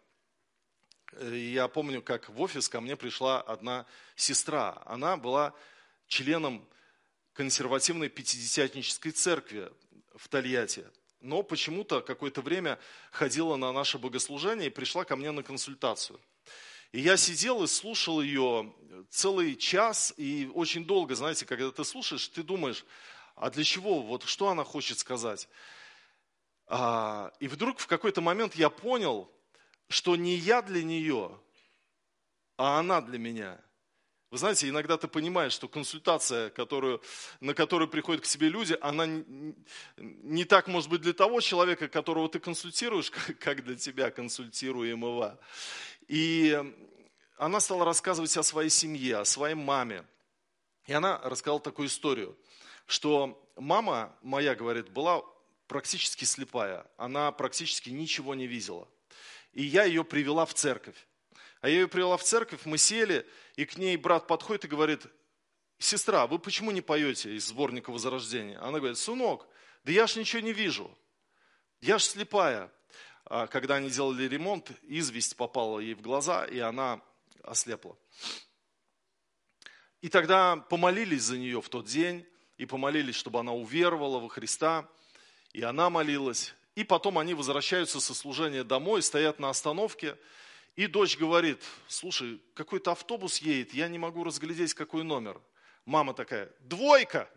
Э, 1.18 1.36
я 1.36 1.68
помню, 1.68 2.02
как 2.02 2.30
в 2.30 2.42
офис 2.42 2.70
ко 2.70 2.82
мне 2.82 2.96
пришла 2.96 3.42
одна 3.42 3.86
сестра. 4.16 4.82
Она 4.86 5.18
была 5.18 5.54
членом 6.08 6.68
консервативной 7.34 8.10
пятидесятнической 8.10 9.12
церкви 9.12 9.72
в 10.16 10.28
Тольятти. 10.28 10.86
Но 11.20 11.42
почему-то 11.42 12.02
какое-то 12.02 12.42
время 12.42 12.80
ходила 13.12 13.56
на 13.56 13.72
наше 13.72 13.98
богослужение 13.98 14.68
и 14.68 14.72
пришла 14.72 15.06
ко 15.06 15.16
мне 15.16 15.32
на 15.32 15.42
консультацию. 15.42 16.20
И 16.92 17.00
я 17.00 17.18
сидел 17.18 17.64
и 17.64 17.68
слушал 17.68 18.22
ее 18.22 18.72
целый 19.10 19.56
час, 19.56 20.14
и 20.18 20.50
очень 20.54 20.86
долго, 20.86 21.16
знаете, 21.16 21.46
когда 21.46 21.72
ты 21.72 21.84
слушаешь, 21.84 22.28
ты 22.28 22.44
думаешь, 22.44 22.86
а 23.36 23.50
для 23.50 23.64
чего, 23.64 24.02
вот 24.02 24.24
что 24.24 24.50
она 24.50 24.64
хочет 24.64 25.00
сказать. 25.00 25.50
А, 26.68 27.32
и 27.40 27.48
вдруг 27.48 27.80
в 27.80 27.88
какой-то 27.88 28.22
момент 28.22 28.56
я 28.56 28.70
понял, 28.70 29.32
что 29.94 30.16
не 30.16 30.36
я 30.36 30.64
для 30.64 30.84
нее, 30.84 31.40
а 32.58 32.80
она 32.80 33.00
для 33.00 33.20
меня. 33.20 33.62
Вы 34.32 34.40
знаете, 34.40 34.68
иногда 34.68 34.98
ты 34.98 35.08
понимаешь, 35.08 35.54
что 35.54 35.68
консультация, 35.68 36.50
которую, 36.50 37.00
на 37.40 37.54
которую 37.54 37.88
приходят 37.88 38.24
к 38.24 38.26
себе 38.26 38.50
люди, 38.50 38.76
она 38.82 39.06
не, 39.06 39.54
не 39.98 40.46
так 40.46 40.68
может 40.68 40.90
быть 40.90 41.02
для 41.02 41.14
того 41.14 41.42
человека, 41.42 41.88
которого 41.88 42.28
ты 42.28 42.40
консультируешь, 42.40 43.12
как 43.40 43.64
для 43.64 43.76
тебя 43.76 44.10
консультируемого. 44.10 45.40
И 46.08 46.60
она 47.38 47.60
стала 47.60 47.86
рассказывать 47.86 48.36
о 48.36 48.42
своей 48.42 48.72
семье, 48.72 49.18
о 49.18 49.26
своей 49.26 49.56
маме. 49.56 50.04
И 50.88 50.94
она 50.94 51.20
рассказала 51.20 51.60
такую 51.60 51.88
историю, 51.88 52.36
что 52.88 53.48
мама 53.56 54.18
моя, 54.24 54.56
говорит, 54.56 54.90
была 54.90 55.22
практически 55.68 56.26
слепая. 56.26 56.88
Она 56.98 57.32
практически 57.32 57.92
ничего 57.92 58.34
не 58.34 58.48
видела 58.48 58.88
и 59.54 59.64
я 59.64 59.84
ее 59.84 60.04
привела 60.04 60.46
в 60.46 60.54
церковь. 60.54 61.08
А 61.62 61.70
я 61.70 61.76
ее 61.76 61.88
привела 61.88 62.18
в 62.18 62.24
церковь, 62.24 62.66
мы 62.66 62.78
сели, 62.78 63.26
и 63.56 63.66
к 63.66 63.78
ней 63.78 63.96
брат 63.96 64.28
подходит 64.28 64.66
и 64.66 64.68
говорит, 64.68 65.06
сестра, 65.78 66.28
вы 66.28 66.40
почему 66.40 66.72
не 66.72 66.82
поете 66.82 67.36
из 67.36 67.48
сборника 67.48 67.92
Возрождения? 67.92 68.58
Она 68.60 68.80
говорит, 68.80 68.98
сынок, 68.98 69.48
да 69.84 69.92
я 69.92 70.08
ж 70.08 70.18
ничего 70.18 70.42
не 70.42 70.52
вижу, 70.52 70.96
я 71.82 71.98
ж 72.00 72.04
слепая. 72.04 72.72
А 73.26 73.48
когда 73.48 73.76
они 73.76 73.90
делали 73.90 74.28
ремонт, 74.28 74.72
известь 74.82 75.38
попала 75.38 75.80
ей 75.80 75.94
в 75.94 76.02
глаза, 76.02 76.46
и 76.46 76.60
она 76.60 77.02
ослепла. 77.42 77.98
И 80.02 80.10
тогда 80.10 80.58
помолились 80.58 81.24
за 81.24 81.38
нее 81.38 81.62
в 81.62 81.70
тот 81.70 81.86
день, 81.86 82.28
и 82.58 82.66
помолились, 82.66 83.16
чтобы 83.16 83.40
она 83.40 83.54
уверовала 83.54 84.20
во 84.20 84.28
Христа, 84.28 84.90
и 85.54 85.62
она 85.62 85.90
молилась, 85.90 86.54
и 86.76 86.84
потом 86.84 87.20
они 87.20 87.34
возвращаются 87.34 88.00
со 88.00 88.14
служения 88.14 88.64
домой, 88.64 89.02
стоят 89.02 89.40
на 89.40 89.50
остановке, 89.50 90.18
и 90.76 90.88
дочь 90.88 91.18
говорит, 91.18 91.62
слушай, 91.88 92.42
какой-то 92.56 92.92
автобус 92.92 93.38
едет, 93.40 93.74
я 93.74 93.88
не 93.88 94.00
могу 94.00 94.24
разглядеть, 94.24 94.74
какой 94.74 95.04
номер. 95.04 95.40
Мама 95.86 96.14
такая, 96.14 96.52
двойка. 96.62 97.30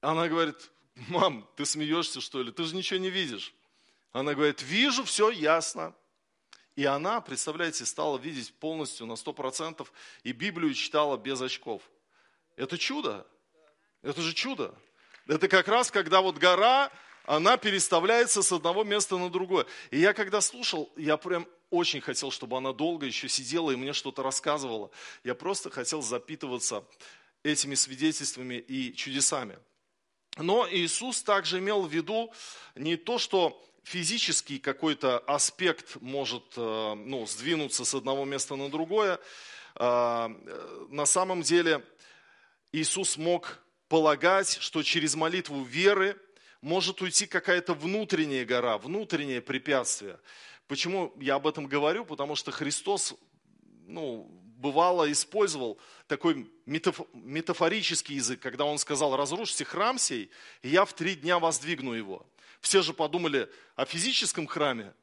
Она 0.00 0.28
говорит, 0.28 0.70
мам, 1.08 1.48
ты 1.56 1.66
смеешься, 1.66 2.20
что 2.20 2.42
ли? 2.42 2.50
Ты 2.50 2.64
же 2.64 2.74
ничего 2.74 2.98
не 2.98 3.10
видишь. 3.10 3.54
Она 4.12 4.34
говорит, 4.34 4.62
вижу, 4.62 5.04
все 5.04 5.30
ясно. 5.30 5.94
И 6.76 6.84
она, 6.84 7.20
представляете, 7.20 7.84
стала 7.84 8.18
видеть 8.18 8.54
полностью 8.54 9.06
на 9.06 9.12
100% 9.12 9.86
и 10.22 10.32
Библию 10.32 10.74
читала 10.74 11.16
без 11.16 11.40
очков. 11.40 11.82
Это 12.56 12.78
чудо. 12.78 13.26
Это 14.02 14.22
же 14.22 14.32
чудо. 14.32 14.74
Это 15.26 15.48
как 15.48 15.68
раз, 15.68 15.90
когда 15.90 16.20
вот 16.20 16.36
гора, 16.36 16.90
она 17.24 17.56
переставляется 17.56 18.42
с 18.42 18.52
одного 18.52 18.84
места 18.84 19.16
на 19.16 19.30
другое. 19.30 19.66
И 19.90 19.98
я 19.98 20.12
когда 20.12 20.40
слушал, 20.40 20.92
я 20.96 21.16
прям 21.16 21.46
очень 21.70 22.00
хотел, 22.00 22.30
чтобы 22.30 22.56
она 22.56 22.72
долго 22.72 23.06
еще 23.06 23.28
сидела 23.28 23.70
и 23.70 23.76
мне 23.76 23.92
что-то 23.92 24.22
рассказывала. 24.22 24.90
Я 25.24 25.34
просто 25.34 25.70
хотел 25.70 26.02
запитываться 26.02 26.84
этими 27.42 27.74
свидетельствами 27.74 28.54
и 28.54 28.94
чудесами. 28.94 29.58
Но 30.36 30.66
Иисус 30.68 31.22
также 31.22 31.58
имел 31.58 31.82
в 31.82 31.92
виду 31.92 32.32
не 32.74 32.96
то, 32.96 33.18
что 33.18 33.60
физический 33.84 34.58
какой-то 34.58 35.18
аспект 35.18 35.96
может 36.00 36.44
э, 36.56 36.94
ну, 36.94 37.26
сдвинуться 37.26 37.84
с 37.84 37.94
одного 37.94 38.24
места 38.24 38.56
на 38.56 38.70
другое. 38.70 39.20
А, 39.76 40.30
э, 40.30 40.86
на 40.90 41.06
самом 41.06 41.42
деле 41.42 41.84
Иисус 42.72 43.16
мог 43.16 43.60
полагать, 43.88 44.58
что 44.60 44.82
через 44.82 45.14
молитву 45.14 45.62
веры 45.62 46.18
может 46.64 47.02
уйти 47.02 47.26
какая-то 47.26 47.74
внутренняя 47.74 48.46
гора, 48.46 48.78
внутреннее 48.78 49.42
препятствие. 49.42 50.18
Почему 50.66 51.12
я 51.20 51.34
об 51.34 51.46
этом 51.46 51.66
говорю? 51.66 52.06
Потому 52.06 52.36
что 52.36 52.52
Христос 52.52 53.14
ну, 53.86 54.26
бывало 54.56 55.12
использовал 55.12 55.78
такой 56.06 56.50
метафорический 56.64 58.14
язык, 58.14 58.40
когда 58.40 58.64
он 58.64 58.78
сказал, 58.78 59.14
разрушьте 59.14 59.66
храм 59.66 59.98
сей, 59.98 60.30
и 60.62 60.70
я 60.70 60.86
в 60.86 60.94
три 60.94 61.16
дня 61.16 61.38
воздвигну 61.38 61.92
его. 61.92 62.26
Все 62.62 62.80
же 62.80 62.94
подумали 62.94 63.50
о 63.76 63.84
физическом 63.84 64.46
храме, 64.46 64.94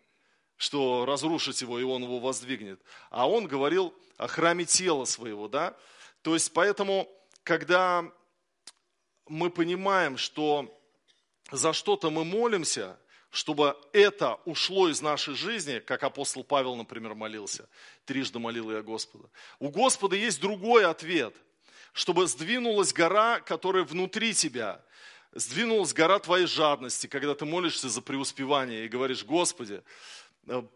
что 0.57 1.05
разрушить 1.05 1.61
его, 1.61 1.79
и 1.79 1.83
он 1.83 2.01
его 2.01 2.17
воздвигнет. 2.17 2.81
А 3.11 3.29
он 3.29 3.45
говорил 3.45 3.93
о 4.17 4.25
храме 4.25 4.65
тела 4.65 5.05
своего, 5.05 5.47
да? 5.47 5.77
То 6.23 6.33
есть, 6.33 6.53
поэтому, 6.53 7.07
когда 7.43 8.11
мы 9.27 9.51
понимаем, 9.51 10.17
что 10.17 10.75
за 11.51 11.73
что-то 11.73 12.09
мы 12.09 12.23
молимся, 12.23 12.97
чтобы 13.29 13.77
это 13.93 14.35
ушло 14.45 14.89
из 14.89 15.01
нашей 15.01 15.35
жизни, 15.35 15.79
как 15.79 16.03
апостол 16.03 16.43
Павел, 16.43 16.75
например, 16.75 17.13
молился, 17.15 17.67
трижды 18.05 18.39
молил 18.39 18.71
я 18.71 18.81
Господа. 18.81 19.29
У 19.59 19.69
Господа 19.69 20.15
есть 20.15 20.41
другой 20.41 20.85
ответ, 20.85 21.33
чтобы 21.93 22.27
сдвинулась 22.27 22.93
гора, 22.93 23.39
которая 23.39 23.83
внутри 23.83 24.33
тебя, 24.33 24.83
сдвинулась 25.33 25.93
гора 25.93 26.19
твоей 26.19 26.45
жадности, 26.45 27.07
когда 27.07 27.35
ты 27.35 27.45
молишься 27.45 27.89
за 27.89 28.01
преуспевание 28.01 28.85
и 28.85 28.89
говоришь, 28.89 29.23
Господи, 29.23 29.81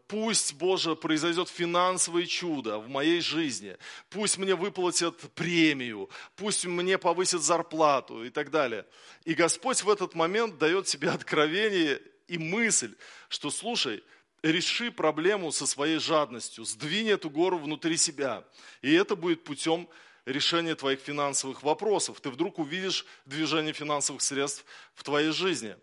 Пусть, 0.07 0.53
Боже, 0.53 0.95
произойдет 0.95 1.50
финансовое 1.50 2.25
чудо 2.25 2.77
в 2.77 2.88
моей 2.88 3.19
жизни. 3.19 3.77
Пусть 4.10 4.38
мне 4.38 4.53
выплатят 4.53 5.19
премию. 5.34 6.10
Пусть 6.36 6.65
мне 6.65 6.98
повысят 6.98 7.41
зарплату 7.41 8.24
и 8.24 8.29
так 8.29 8.51
далее. 8.51 8.86
И 9.24 9.34
Господь 9.34 9.81
в 9.81 9.89
этот 9.89 10.13
момент 10.13 10.60
дает 10.60 10.86
тебе 10.86 11.10
откровение 11.10 12.00
и 12.27 12.38
мысль, 12.38 12.95
что, 13.27 13.50
слушай, 13.50 14.03
реши 14.43 14.91
проблему 14.91 15.51
со 15.51 15.65
своей 15.65 15.98
жадностью, 15.98 16.63
сдвинь 16.65 17.10
эту 17.10 17.31
гору 17.31 17.57
внутри 17.57 17.98
себя. 17.98 18.43
И 18.84 18.93
это 18.93 19.15
будет 19.15 19.43
путем 19.43 19.89
решение 20.25 20.75
твоих 20.75 21.00
финансовых 21.00 21.63
вопросов. 21.63 22.22
Ты 22.22 22.29
вдруг 22.29 22.60
увидишь 22.60 23.05
движение 23.25 23.74
финансовых 23.74 24.22
средств 24.22 24.63
в 24.93 25.03
твоей 25.03 25.31
жизни. 25.31 25.75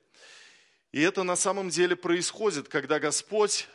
И 0.93 1.01
это 1.01 1.23
на 1.23 1.37
самом 1.37 1.71
деле 1.71 1.97
происходит, 1.97 2.69
когда 2.69 3.01
Господь 3.01 3.67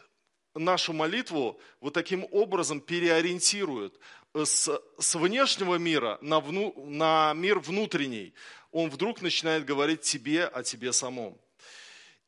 нашу 0.53 0.93
молитву 0.93 1.59
вот 1.81 1.93
таким 1.93 2.27
образом 2.31 2.79
переориентирует 2.79 3.99
с, 4.33 4.69
с 4.99 5.15
внешнего 5.15 5.75
мира 5.75 6.19
на, 6.21 6.39
вну, 6.39 6.73
на 6.85 7.33
мир 7.33 7.59
внутренний. 7.59 8.33
Он 8.71 8.89
вдруг 8.89 9.21
начинает 9.21 9.65
говорить 9.65 10.01
тебе 10.01 10.45
о 10.45 10.63
тебе 10.63 10.93
самом. 10.93 11.37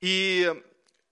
И 0.02 0.54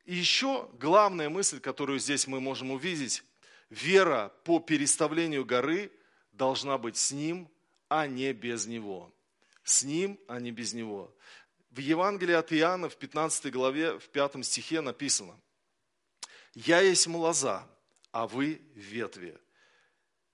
еще 0.05 0.69
главная 0.79 1.29
мысль, 1.29 1.59
которую 1.59 1.99
здесь 1.99 2.27
мы 2.27 2.39
можем 2.39 2.71
увидеть, 2.71 3.23
вера 3.69 4.33
по 4.43 4.59
переставлению 4.59 5.45
горы 5.45 5.91
должна 6.31 6.77
быть 6.77 6.97
с 6.97 7.11
Ним, 7.11 7.49
а 7.89 8.07
не 8.07 8.33
без 8.33 8.65
Него. 8.65 9.13
С 9.63 9.83
Ним, 9.83 10.19
а 10.27 10.39
не 10.39 10.51
без 10.51 10.73
Него. 10.73 11.13
В 11.77 11.79
Евангелии 11.79 12.33
от 12.33 12.51
Иоанна 12.53 12.89
в 12.89 12.95
15 12.95 13.51
главе, 13.53 13.99
в 13.99 14.09
5 14.09 14.43
стихе 14.43 14.81
написано, 14.81 15.39
«Я 16.55 16.81
есть 16.81 17.05
лоза, 17.05 17.69
а 18.11 18.25
вы 18.25 18.63
ветви. 18.73 19.37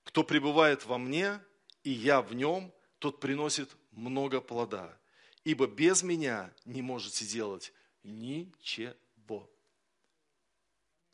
Кто 0.05 0.23
пребывает 0.23 0.85
во 0.85 0.97
мне, 0.97 1.41
и 1.83 1.89
я 1.89 2.21
в 2.21 2.33
нем, 2.33 2.73
тот 2.99 3.19
приносит 3.19 3.75
много 3.91 4.39
плода, 4.39 4.97
ибо 5.43 5.67
без 5.67 6.01
меня 6.01 6.49
не 6.63 6.81
можете 6.81 7.25
делать 7.25 7.73
ничего». 8.03 9.51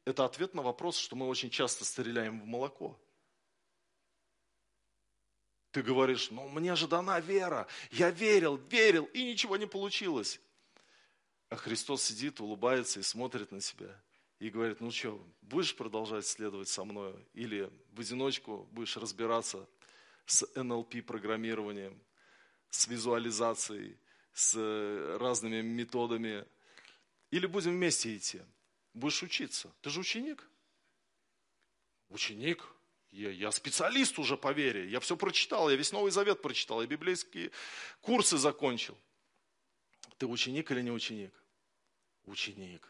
Это 0.05 0.25
ответ 0.25 0.53
на 0.53 0.61
вопрос, 0.61 0.97
что 0.97 1.15
мы 1.15 1.27
очень 1.27 1.49
часто 1.49 1.85
стреляем 1.85 2.39
в 2.39 2.45
молоко. 2.45 2.99
Ты 5.71 5.83
говоришь, 5.83 6.31
ну 6.31 6.47
мне 6.49 6.75
же 6.75 6.87
дана 6.87 7.19
вера, 7.19 7.67
я 7.91 8.09
верил, 8.09 8.57
верил, 8.69 9.05
и 9.13 9.23
ничего 9.23 9.55
не 9.55 9.67
получилось. 9.67 10.41
А 11.49 11.55
Христос 11.55 12.03
сидит, 12.03 12.39
улыбается 12.39 12.99
и 12.99 13.03
смотрит 13.03 13.51
на 13.51 13.61
себя. 13.61 14.01
И 14.39 14.49
говорит, 14.49 14.79
ну 14.81 14.89
что, 14.89 15.23
будешь 15.41 15.75
продолжать 15.75 16.25
следовать 16.25 16.69
со 16.69 16.85
мной? 16.85 17.13
Или 17.33 17.69
в 17.91 17.99
одиночку 17.99 18.67
будешь 18.71 18.97
разбираться 18.97 19.67
с 20.25 20.47
НЛП-программированием, 20.55 21.99
с 22.69 22.87
визуализацией, 22.87 23.97
с 24.33 24.55
разными 25.19 25.61
методами? 25.61 26.45
Или 27.31 27.45
будем 27.45 27.71
вместе 27.71 28.15
идти? 28.15 28.41
Будешь 28.93 29.21
учиться. 29.21 29.71
Ты 29.81 29.89
же 29.89 29.99
ученик. 29.99 30.47
Ученик, 32.09 32.65
я, 33.11 33.31
я 33.31 33.51
специалист 33.51 34.19
уже 34.19 34.37
по 34.37 34.51
вере, 34.51 34.87
я 34.87 34.99
все 34.99 35.15
прочитал, 35.17 35.69
я 35.69 35.75
весь 35.75 35.91
Новый 35.91 36.11
Завет 36.11 36.41
прочитал, 36.41 36.81
я 36.81 36.87
библейские 36.87 37.51
курсы 38.01 38.37
закончил. 38.37 38.97
Ты 40.17 40.27
ученик 40.27 40.69
или 40.71 40.81
не 40.81 40.91
ученик? 40.91 41.33
Ученик. 42.25 42.87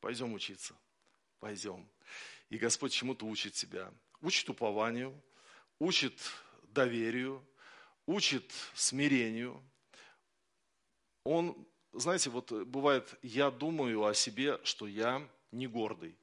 Пойдем 0.00 0.32
учиться. 0.32 0.74
Пойдем. 1.40 1.88
И 2.48 2.56
Господь 2.56 2.92
чему-то 2.92 3.26
учит 3.26 3.54
тебя. 3.54 3.92
Учит 4.20 4.48
упованию, 4.48 5.20
учит 5.78 6.18
доверию, 6.62 7.44
учит 8.06 8.52
смирению. 8.74 9.62
Он, 11.24 11.66
знаете, 11.92 12.30
вот 12.30 12.50
бывает, 12.50 13.14
я 13.22 13.50
думаю 13.50 14.04
о 14.04 14.14
себе, 14.14 14.58
что 14.64 14.86
я 14.86 15.28
не 15.52 15.66
гордый, 15.66 16.16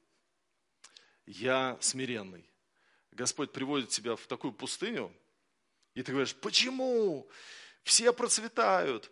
я 1.26 1.78
смиренный. 1.80 2.44
Господь 3.16 3.50
приводит 3.50 3.88
тебя 3.88 4.14
в 4.14 4.26
такую 4.26 4.52
пустыню, 4.52 5.10
и 5.94 6.02
ты 6.02 6.12
говоришь, 6.12 6.36
почему 6.36 7.26
все 7.82 8.12
процветают, 8.12 9.10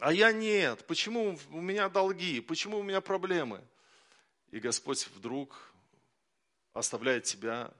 а 0.00 0.12
я 0.12 0.32
нет, 0.32 0.84
почему 0.88 1.38
у 1.50 1.60
меня 1.60 1.88
долги, 1.88 2.40
почему 2.40 2.78
у 2.78 2.82
меня 2.82 3.00
проблемы? 3.00 3.64
И 4.50 4.58
Господь 4.58 5.06
вдруг 5.14 5.72
оставляет 6.72 7.22
тебя 7.22 7.72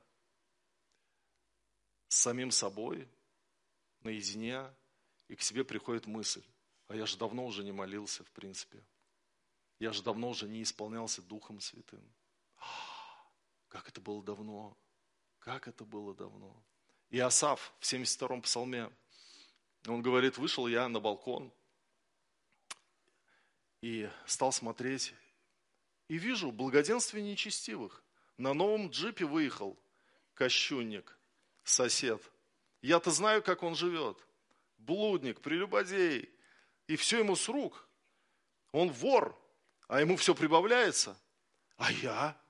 с 2.06 2.18
самим 2.18 2.52
собой, 2.52 3.08
наедине, 4.04 4.72
и 5.26 5.34
к 5.34 5.42
себе 5.42 5.64
приходит 5.64 6.06
мысль, 6.06 6.44
а 6.86 6.94
я 6.94 7.06
же 7.06 7.16
давно 7.16 7.44
уже 7.44 7.64
не 7.64 7.72
молился, 7.72 8.22
в 8.22 8.30
принципе. 8.30 8.80
Я 9.80 9.92
же 9.92 10.04
давно 10.04 10.28
уже 10.28 10.48
не 10.48 10.62
исполнялся 10.62 11.22
Духом 11.22 11.60
Святым. 11.60 12.08
Как 13.66 13.88
это 13.88 14.00
было 14.00 14.22
давно. 14.22 14.76
Как 15.44 15.66
это 15.66 15.84
было 15.84 16.14
давно. 16.14 16.54
И 17.10 17.18
Асав 17.18 17.74
в 17.80 17.84
72-м 17.84 18.42
псалме, 18.42 18.90
он 19.88 20.00
говорит, 20.00 20.38
вышел 20.38 20.68
я 20.68 20.88
на 20.88 21.00
балкон 21.00 21.52
и 23.80 24.08
стал 24.24 24.52
смотреть, 24.52 25.12
и 26.06 26.16
вижу 26.16 26.52
благоденствие 26.52 27.24
нечестивых. 27.24 28.04
На 28.38 28.54
новом 28.54 28.90
джипе 28.90 29.24
выехал 29.24 29.76
кощунник, 30.34 31.18
сосед. 31.64 32.22
Я-то 32.80 33.10
знаю, 33.10 33.42
как 33.42 33.64
он 33.64 33.74
живет. 33.74 34.16
Блудник, 34.78 35.40
прелюбодей. 35.40 36.30
И 36.86 36.94
все 36.94 37.18
ему 37.18 37.34
с 37.34 37.48
рук. 37.48 37.88
Он 38.70 38.90
вор, 38.90 39.36
а 39.88 40.00
ему 40.00 40.16
все 40.16 40.36
прибавляется. 40.36 41.20
А 41.76 41.90
я? 41.90 42.40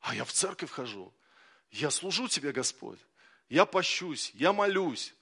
А 0.00 0.14
я 0.14 0.24
в 0.24 0.32
церковь 0.32 0.70
хожу. 0.70 1.12
Я 1.70 1.90
служу 1.90 2.28
тебе, 2.28 2.52
Господь. 2.52 2.98
Я 3.48 3.64
пощусь, 3.64 4.32
я 4.34 4.52
молюсь, 4.52 5.14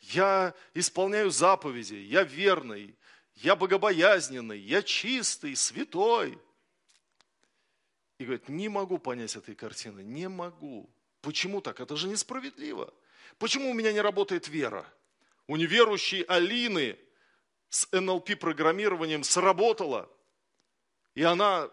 я 0.00 0.54
исполняю 0.72 1.30
заповеди, 1.30 1.94
я 1.94 2.22
верный, 2.22 2.96
я 3.34 3.54
богобоязненный, 3.54 4.58
я 4.58 4.82
чистый, 4.82 5.54
святой. 5.56 6.38
И 8.18 8.24
говорит, 8.24 8.48
не 8.48 8.68
могу 8.68 8.98
понять 8.98 9.36
этой 9.36 9.54
картины, 9.54 10.00
не 10.00 10.28
могу. 10.28 10.88
Почему 11.20 11.60
так? 11.60 11.80
Это 11.80 11.96
же 11.96 12.08
несправедливо. 12.08 12.92
Почему 13.38 13.70
у 13.70 13.74
меня 13.74 13.92
не 13.92 14.00
работает 14.00 14.48
вера? 14.48 14.86
У 15.46 15.56
неверующей 15.56 16.22
Алины 16.22 16.98
с 17.68 17.88
НЛП-программированием 17.92 19.22
сработало, 19.22 20.10
и 21.14 21.22
она 21.22 21.70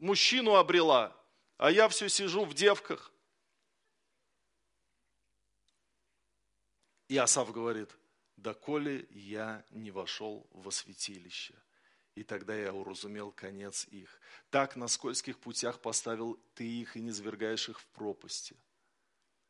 мужчину 0.00 0.56
обрела, 0.56 1.16
а 1.56 1.70
я 1.70 1.88
все 1.88 2.08
сижу 2.08 2.44
в 2.44 2.54
девках. 2.54 3.12
И 7.08 7.16
Асав 7.16 7.52
говорит, 7.52 7.96
доколе 8.36 9.06
я 9.10 9.64
не 9.70 9.90
вошел 9.90 10.46
во 10.50 10.70
святилище. 10.70 11.54
И 12.14 12.24
тогда 12.24 12.56
я 12.56 12.72
уразумел 12.72 13.30
конец 13.30 13.86
их. 13.88 14.20
Так 14.50 14.74
на 14.74 14.88
скользких 14.88 15.38
путях 15.38 15.80
поставил 15.80 16.40
ты 16.54 16.66
их 16.66 16.96
и 16.96 17.02
не 17.02 17.10
звергаешь 17.10 17.68
их 17.68 17.78
в 17.78 17.86
пропасти. 17.88 18.56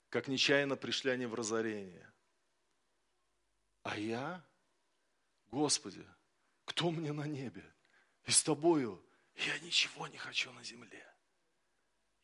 Как 0.09 0.29
нечаянно 0.29 0.77
пришли 0.77 1.13
они 1.13 1.27
в 1.27 1.35
разорение. 1.35 2.13
А 3.83 3.97
я, 3.97 4.45
Господи, 5.51 6.05
кто 6.65 6.91
мне 6.91 7.13
на 7.13 7.27
небе? 7.27 7.65
И 8.25 8.33
с 8.33 8.43
тобою 8.43 9.01
я 9.37 9.59
ничего 9.61 10.09
не 10.09 10.19
хочу 10.19 10.51
на 10.53 10.65
земле. 10.65 11.07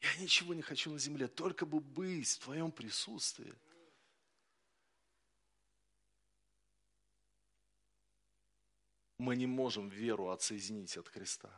Я 0.01 0.17
ничего 0.17 0.55
не 0.55 0.63
хочу 0.63 0.91
на 0.91 0.99
земле, 0.99 1.29
только 1.29 1.65
бы 1.65 1.79
быть 1.79 2.29
в 2.29 2.41
Твоем 2.41 2.73
присутствии. 2.73 3.55
Мы 9.23 9.37
не 9.37 9.47
можем 9.47 9.89
веру 9.89 10.31
отсоединить 10.31 10.97
от 10.97 11.07
Христа. 11.07 11.49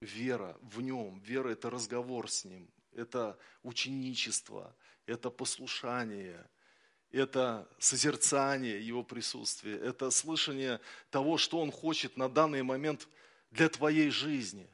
Вера 0.00 0.58
в 0.62 0.80
Нем, 0.80 1.20
вера– 1.20 1.48
это 1.50 1.70
разговор 1.70 2.28
с 2.28 2.44
Ним, 2.44 2.68
это 2.90 3.38
ученичество, 3.62 4.74
это 5.06 5.30
послушание, 5.30 6.44
это 7.12 7.68
созерцание 7.78 8.84
Его 8.84 9.04
присутствия, 9.04 9.76
это 9.76 10.10
слышание 10.10 10.80
того, 11.08 11.38
что 11.38 11.60
Он 11.60 11.70
хочет 11.70 12.16
на 12.16 12.28
данный 12.28 12.64
момент 12.64 13.06
для 13.52 13.68
твоей 13.68 14.10
жизни. 14.10 14.68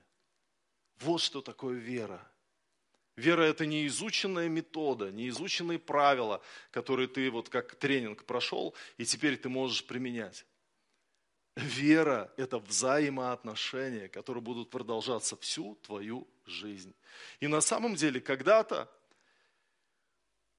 Вот 1.01 1.21
что 1.21 1.43
такое 1.43 1.75
вера. 1.75 2.27
Вера– 3.17 3.43
это 3.43 3.67
не 3.67 3.87
изученная 3.87 4.49
метода, 4.49 5.13
не 5.13 5.29
изученные 5.29 5.79
правила, 5.79 6.41
которые 6.71 7.07
ты 7.07 7.31
вот 7.31 7.51
как 7.51 7.75
тренинг 7.75 8.25
прошел, 8.25 8.75
и 8.97 9.05
теперь 9.05 9.37
ты 9.37 9.51
можешь 9.51 9.85
применять. 9.85 10.47
Вера– 11.57 12.33
это 12.37 12.59
взаимоотношения, 12.59 14.09
которые 14.09 14.43
будут 14.43 14.71
продолжаться 14.71 15.37
всю 15.37 15.77
твою 15.77 16.27
жизнь. 16.47 16.93
И 17.39 17.47
на 17.47 17.61
самом 17.61 17.95
деле, 17.95 18.21
когда-то 18.21 18.91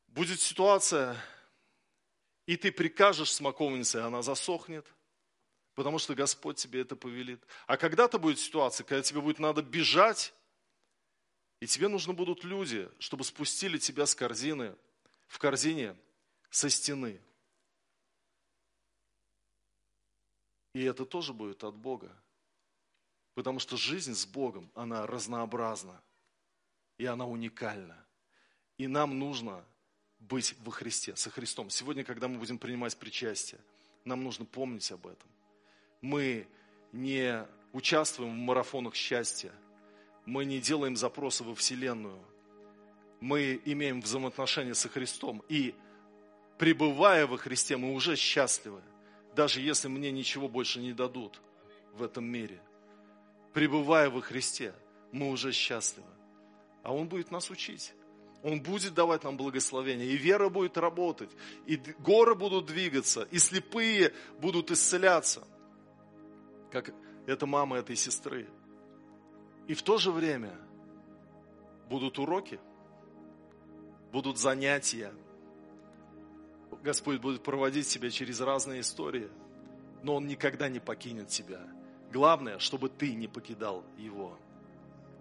будет 0.08 0.40
ситуация, 0.40 1.18
и 2.46 2.56
ты 2.56 2.72
прикажешь 2.72 3.34
смоковнице, 3.34 3.98
она 3.98 4.22
засохнет, 4.22 4.88
потому 5.74 6.00
что 6.00 6.16
Господь 6.16 6.56
тебе 6.58 6.82
это 6.82 6.96
повелит. 6.96 7.46
А 7.68 7.76
когда-то 7.76 8.18
будет 8.18 8.40
ситуация, 8.40 8.86
когда 8.86 9.04
тебе 9.04 9.20
будет 9.20 9.40
надо 9.40 9.62
бежать, 9.62 10.34
и 11.60 11.68
тебе 11.68 11.90
нужны 11.90 12.14
будут 12.14 12.46
люди, 12.46 12.90
чтобы 13.00 13.26
спустили 13.26 13.78
тебя 13.78 14.06
с 14.06 14.16
корзины, 14.16 14.78
в 15.28 15.40
корзине 15.40 15.98
со 16.50 16.70
стены– 16.70 17.20
И 20.76 20.84
это 20.84 21.06
тоже 21.06 21.32
будет 21.32 21.64
от 21.64 21.74
Бога. 21.74 22.12
Потому 23.34 23.60
что 23.60 23.78
жизнь 23.78 24.14
с 24.14 24.26
Богом, 24.26 24.70
она 24.76 25.08
разнообразна. 25.08 26.02
И 26.98 27.06
она 27.06 27.26
уникальна. 27.26 27.98
И 28.78 28.86
нам 28.88 29.18
нужно 29.18 29.64
быть 30.20 30.54
во 30.66 30.74
Христе, 30.74 31.16
со 31.16 31.30
Христом. 31.30 31.70
Сегодня, 31.70 32.04
когда 32.04 32.28
мы 32.28 32.40
будем 32.40 32.58
принимать 32.58 32.98
причастие, 32.98 33.62
нам 34.04 34.22
нужно 34.26 34.44
помнить 34.44 34.92
об 34.92 35.08
этом. 35.08 35.30
Мы 36.02 36.46
не 36.92 37.48
участвуем 37.72 38.34
в 38.34 38.38
марафонах 38.38 38.96
счастья. 38.96 39.54
Мы 40.26 40.44
не 40.44 40.60
делаем 40.60 40.98
запросы 40.98 41.46
во 41.46 41.56
Вселенную. 41.56 42.20
Мы 43.22 43.62
имеем 43.64 44.02
взаимоотношения 44.02 44.74
со 44.74 44.90
Христом. 44.90 45.42
И 45.48 45.74
пребывая 46.58 47.28
во 47.28 47.38
Христе, 47.38 47.78
мы 47.78 47.94
уже 47.94 48.18
счастливы 48.18 48.82
даже 49.36 49.60
если 49.60 49.88
мне 49.88 50.12
ничего 50.12 50.48
больше 50.48 50.80
не 50.80 50.94
дадут 50.94 51.42
в 51.94 52.04
этом 52.04 52.26
мире. 52.26 52.62
Пребывая 53.54 54.10
во 54.10 54.22
Христе, 54.22 54.74
мы 55.12 55.30
уже 55.30 55.52
счастливы. 55.52 56.08
А 56.84 56.94
Он 56.94 57.08
будет 57.08 57.32
нас 57.32 57.50
учить. 57.50 57.94
Он 58.44 58.62
будет 58.62 58.94
давать 58.94 59.24
нам 59.24 59.38
благословение, 59.38 60.08
и 60.08 60.18
вера 60.18 60.50
будет 60.50 60.78
работать, 60.78 61.32
и 61.66 61.78
горы 61.78 62.36
будут 62.36 62.68
двигаться, 62.68 63.24
и 63.32 63.40
слепые 63.40 64.14
будут 64.40 64.70
исцеляться, 64.70 65.48
как 66.72 66.94
эта 67.26 67.48
мама 67.48 67.78
этой 67.78 67.96
сестры. 67.96 68.48
И 69.68 69.74
в 69.74 69.82
то 69.82 69.98
же 69.98 70.12
время 70.12 70.56
будут 71.90 72.20
уроки, 72.20 72.60
будут 74.12 74.38
занятия, 74.38 75.12
Господь 76.86 77.20
будет 77.20 77.42
проводить 77.42 77.88
тебя 77.88 78.12
через 78.12 78.40
разные 78.40 78.82
истории, 78.82 79.28
но 80.04 80.14
Он 80.14 80.28
никогда 80.28 80.70
не 80.70 80.80
покинет 80.80 81.30
тебя. 81.30 81.68
Главное, 82.14 82.60
чтобы 82.60 82.90
ты 82.90 83.16
не 83.16 83.28
покидал 83.28 83.84
Его, 83.98 84.38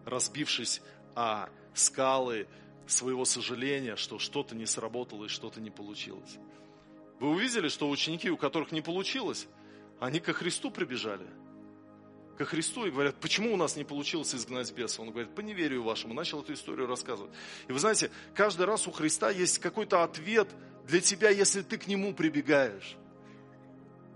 разбившись 0.05 0.83
о 1.14 1.48
скалы 1.72 2.46
своего 2.87 3.24
сожаления, 3.24 3.96
что 3.96 4.18
что-то 4.18 4.55
не 4.55 4.66
сработало 4.66 5.24
и 5.24 5.29
что-то 5.29 5.62
не 5.62 5.70
получилось. 5.70 6.37
Вы 7.18 7.31
увидели, 7.31 7.68
что 7.68 7.88
ученики, 7.88 8.31
у 8.31 8.37
которых 8.37 8.70
не 8.70 8.83
получилось, 8.83 9.48
они 10.00 10.20
ко 10.20 10.35
Христу 10.35 10.70
прибежали– 10.70 11.27
ко 12.37 12.44
Христу 12.44 12.87
и 12.87 12.90
говорят, 12.90 13.14
почему 13.20 13.55
у 13.55 13.57
нас 13.57 13.77
не 13.77 13.85
получилось 13.85 14.35
изгнать 14.35 14.72
беса? 14.72 15.03
Он 15.03 15.11
говорит, 15.11 15.35
по 15.35 15.40
неверию 15.40 15.83
вашему, 15.83 16.14
начал 16.14 16.42
эту 16.42 16.53
историю 16.53 16.87
рассказывать. 16.87 17.33
И 17.68 17.72
вы 17.72 17.79
знаете, 17.79 18.11
каждый 18.35 18.66
раз 18.66 18.87
у 18.87 18.90
Христа 18.90 19.31
есть 19.31 19.59
какой-то 19.59 20.03
ответ 20.03 20.48
для 20.87 21.01
тебя, 21.01 21.31
если 21.31 21.62
ты 21.62 21.79
к 21.79 21.87
Нему 21.87 22.14
прибегаешь. 22.14 22.97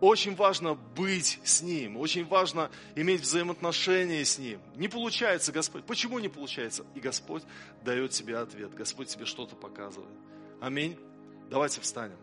Очень 0.00 0.36
важно 0.36 0.74
быть 0.74 1.40
с 1.42 1.60
Ним, 1.60 1.96
очень 1.96 2.24
важно 2.24 2.70
иметь 2.94 3.22
взаимоотношения 3.22 4.24
с 4.24 4.38
Ним. 4.38 4.60
Не 4.76 4.86
получается, 4.86 5.50
Господь. 5.50 5.84
Почему 5.84 6.20
не 6.20 6.28
получается? 6.28 6.84
И 6.94 7.00
Господь 7.00 7.42
дает 7.84 8.12
тебе 8.12 8.38
ответ, 8.38 8.72
Господь 8.74 9.08
тебе 9.08 9.24
что-то 9.24 9.56
показывает. 9.56 10.14
Аминь. 10.60 10.96
Давайте 11.50 11.80
встанем. 11.80 12.18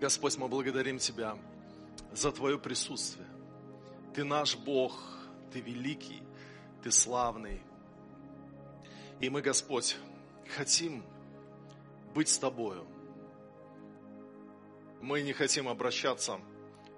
Господь, 0.00 0.36
мы 0.36 0.48
благодарим 0.48 0.98
Тебя 0.98 1.36
за 2.12 2.30
Твое 2.30 2.58
присутствие. 2.58 3.26
Ты 4.14 4.24
наш 4.24 4.56
Бог, 4.56 5.02
Ты 5.52 5.60
великий, 5.60 6.22
ты 6.84 6.92
славный. 6.92 7.62
И 9.18 9.30
мы, 9.30 9.40
Господь, 9.40 9.96
хотим 10.54 11.02
быть 12.14 12.28
с 12.28 12.36
Тобою. 12.36 12.86
Мы 15.00 15.22
не 15.22 15.32
хотим 15.32 15.66
обращаться 15.66 16.38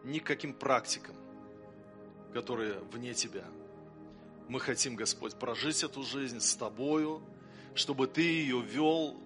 ни 0.03 0.19
к 0.19 0.27
каким 0.27 0.55
практикам, 0.55 1.15
которые 2.35 2.81
вне 2.81 3.15
Тебя. 3.15 3.45
Мы 4.49 4.59
хотим, 4.59 4.97
Господь, 4.97 5.37
прожить 5.37 5.85
эту 5.85 6.03
жизнь 6.03 6.41
с 6.41 6.57
Тобою, 6.57 7.23
чтобы 7.77 8.09
Ты 8.09 8.23
ее 8.23 8.61
вел, 8.61 9.17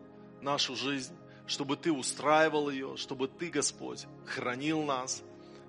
нашу 0.42 0.76
жизнь, 0.76 1.16
чтобы 1.46 1.78
Ты 1.78 1.90
устраивал 1.90 2.68
ее, 2.68 2.98
чтобы 2.98 3.28
Ты, 3.28 3.48
Господь, 3.48 4.06
хранил 4.26 4.82
нас, 4.82 5.22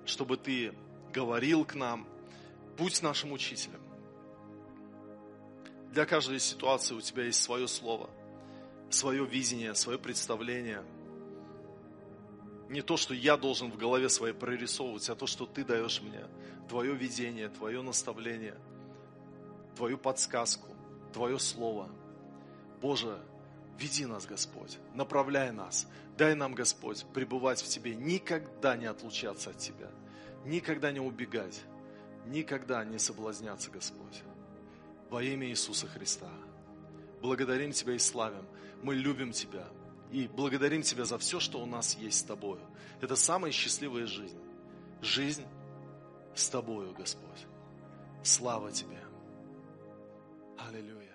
чтобы 0.04 0.36
Ты 0.36 0.74
говорил 1.14 1.64
к 1.64 1.76
нам. 1.76 2.06
Будь 2.76 3.00
нашим 3.00 3.32
учителем. 3.32 3.81
Для 5.92 6.06
каждой 6.06 6.40
ситуации 6.40 6.94
у 6.94 7.02
тебя 7.02 7.24
есть 7.24 7.42
свое 7.42 7.68
слово, 7.68 8.08
свое 8.88 9.26
видение, 9.26 9.74
свое 9.74 9.98
представление. 9.98 10.82
Не 12.70 12.80
то, 12.80 12.96
что 12.96 13.12
я 13.12 13.36
должен 13.36 13.70
в 13.70 13.76
голове 13.76 14.08
своей 14.08 14.32
прорисовывать, 14.32 15.10
а 15.10 15.14
то, 15.14 15.26
что 15.26 15.44
ты 15.44 15.64
даешь 15.64 16.00
мне. 16.00 16.24
Твое 16.66 16.94
видение, 16.94 17.50
твое 17.50 17.82
наставление, 17.82 18.56
твою 19.76 19.98
подсказку, 19.98 20.68
твое 21.12 21.38
слово. 21.38 21.90
Боже, 22.80 23.20
веди 23.78 24.06
нас, 24.06 24.24
Господь, 24.24 24.78
направляй 24.94 25.52
нас. 25.52 25.86
Дай 26.16 26.34
нам, 26.34 26.54
Господь, 26.54 27.04
пребывать 27.12 27.60
в 27.60 27.68
Тебе, 27.68 27.94
никогда 27.94 28.78
не 28.78 28.86
отлучаться 28.86 29.50
от 29.50 29.58
Тебя, 29.58 29.90
никогда 30.46 30.90
не 30.90 31.00
убегать, 31.00 31.60
никогда 32.24 32.82
не 32.82 32.98
соблазняться, 32.98 33.70
Господь 33.70 34.22
во 35.12 35.22
имя 35.22 35.46
Иисуса 35.46 35.86
Христа. 35.86 36.30
Благодарим 37.20 37.72
Тебя 37.72 37.92
и 37.92 37.98
славим. 37.98 38.46
Мы 38.82 38.94
любим 38.94 39.30
Тебя 39.32 39.68
И 40.10 40.26
благодарим 40.26 40.82
Тебя 40.82 41.04
за 41.04 41.18
все, 41.18 41.38
что 41.38 41.60
у 41.60 41.66
нас 41.66 41.96
есть 41.98 42.20
с 42.20 42.22
Тобою. 42.22 42.62
Это 43.02 43.14
самая 43.14 43.52
счастливая 43.52 44.06
жизнь. 44.06 44.40
Жизнь 45.02 45.44
с 46.34 46.48
Тобою, 46.48 46.94
Господь. 46.94 47.46
Слава 48.22 48.72
Тебе. 48.72 49.00
Аллилуйя. 50.56 51.11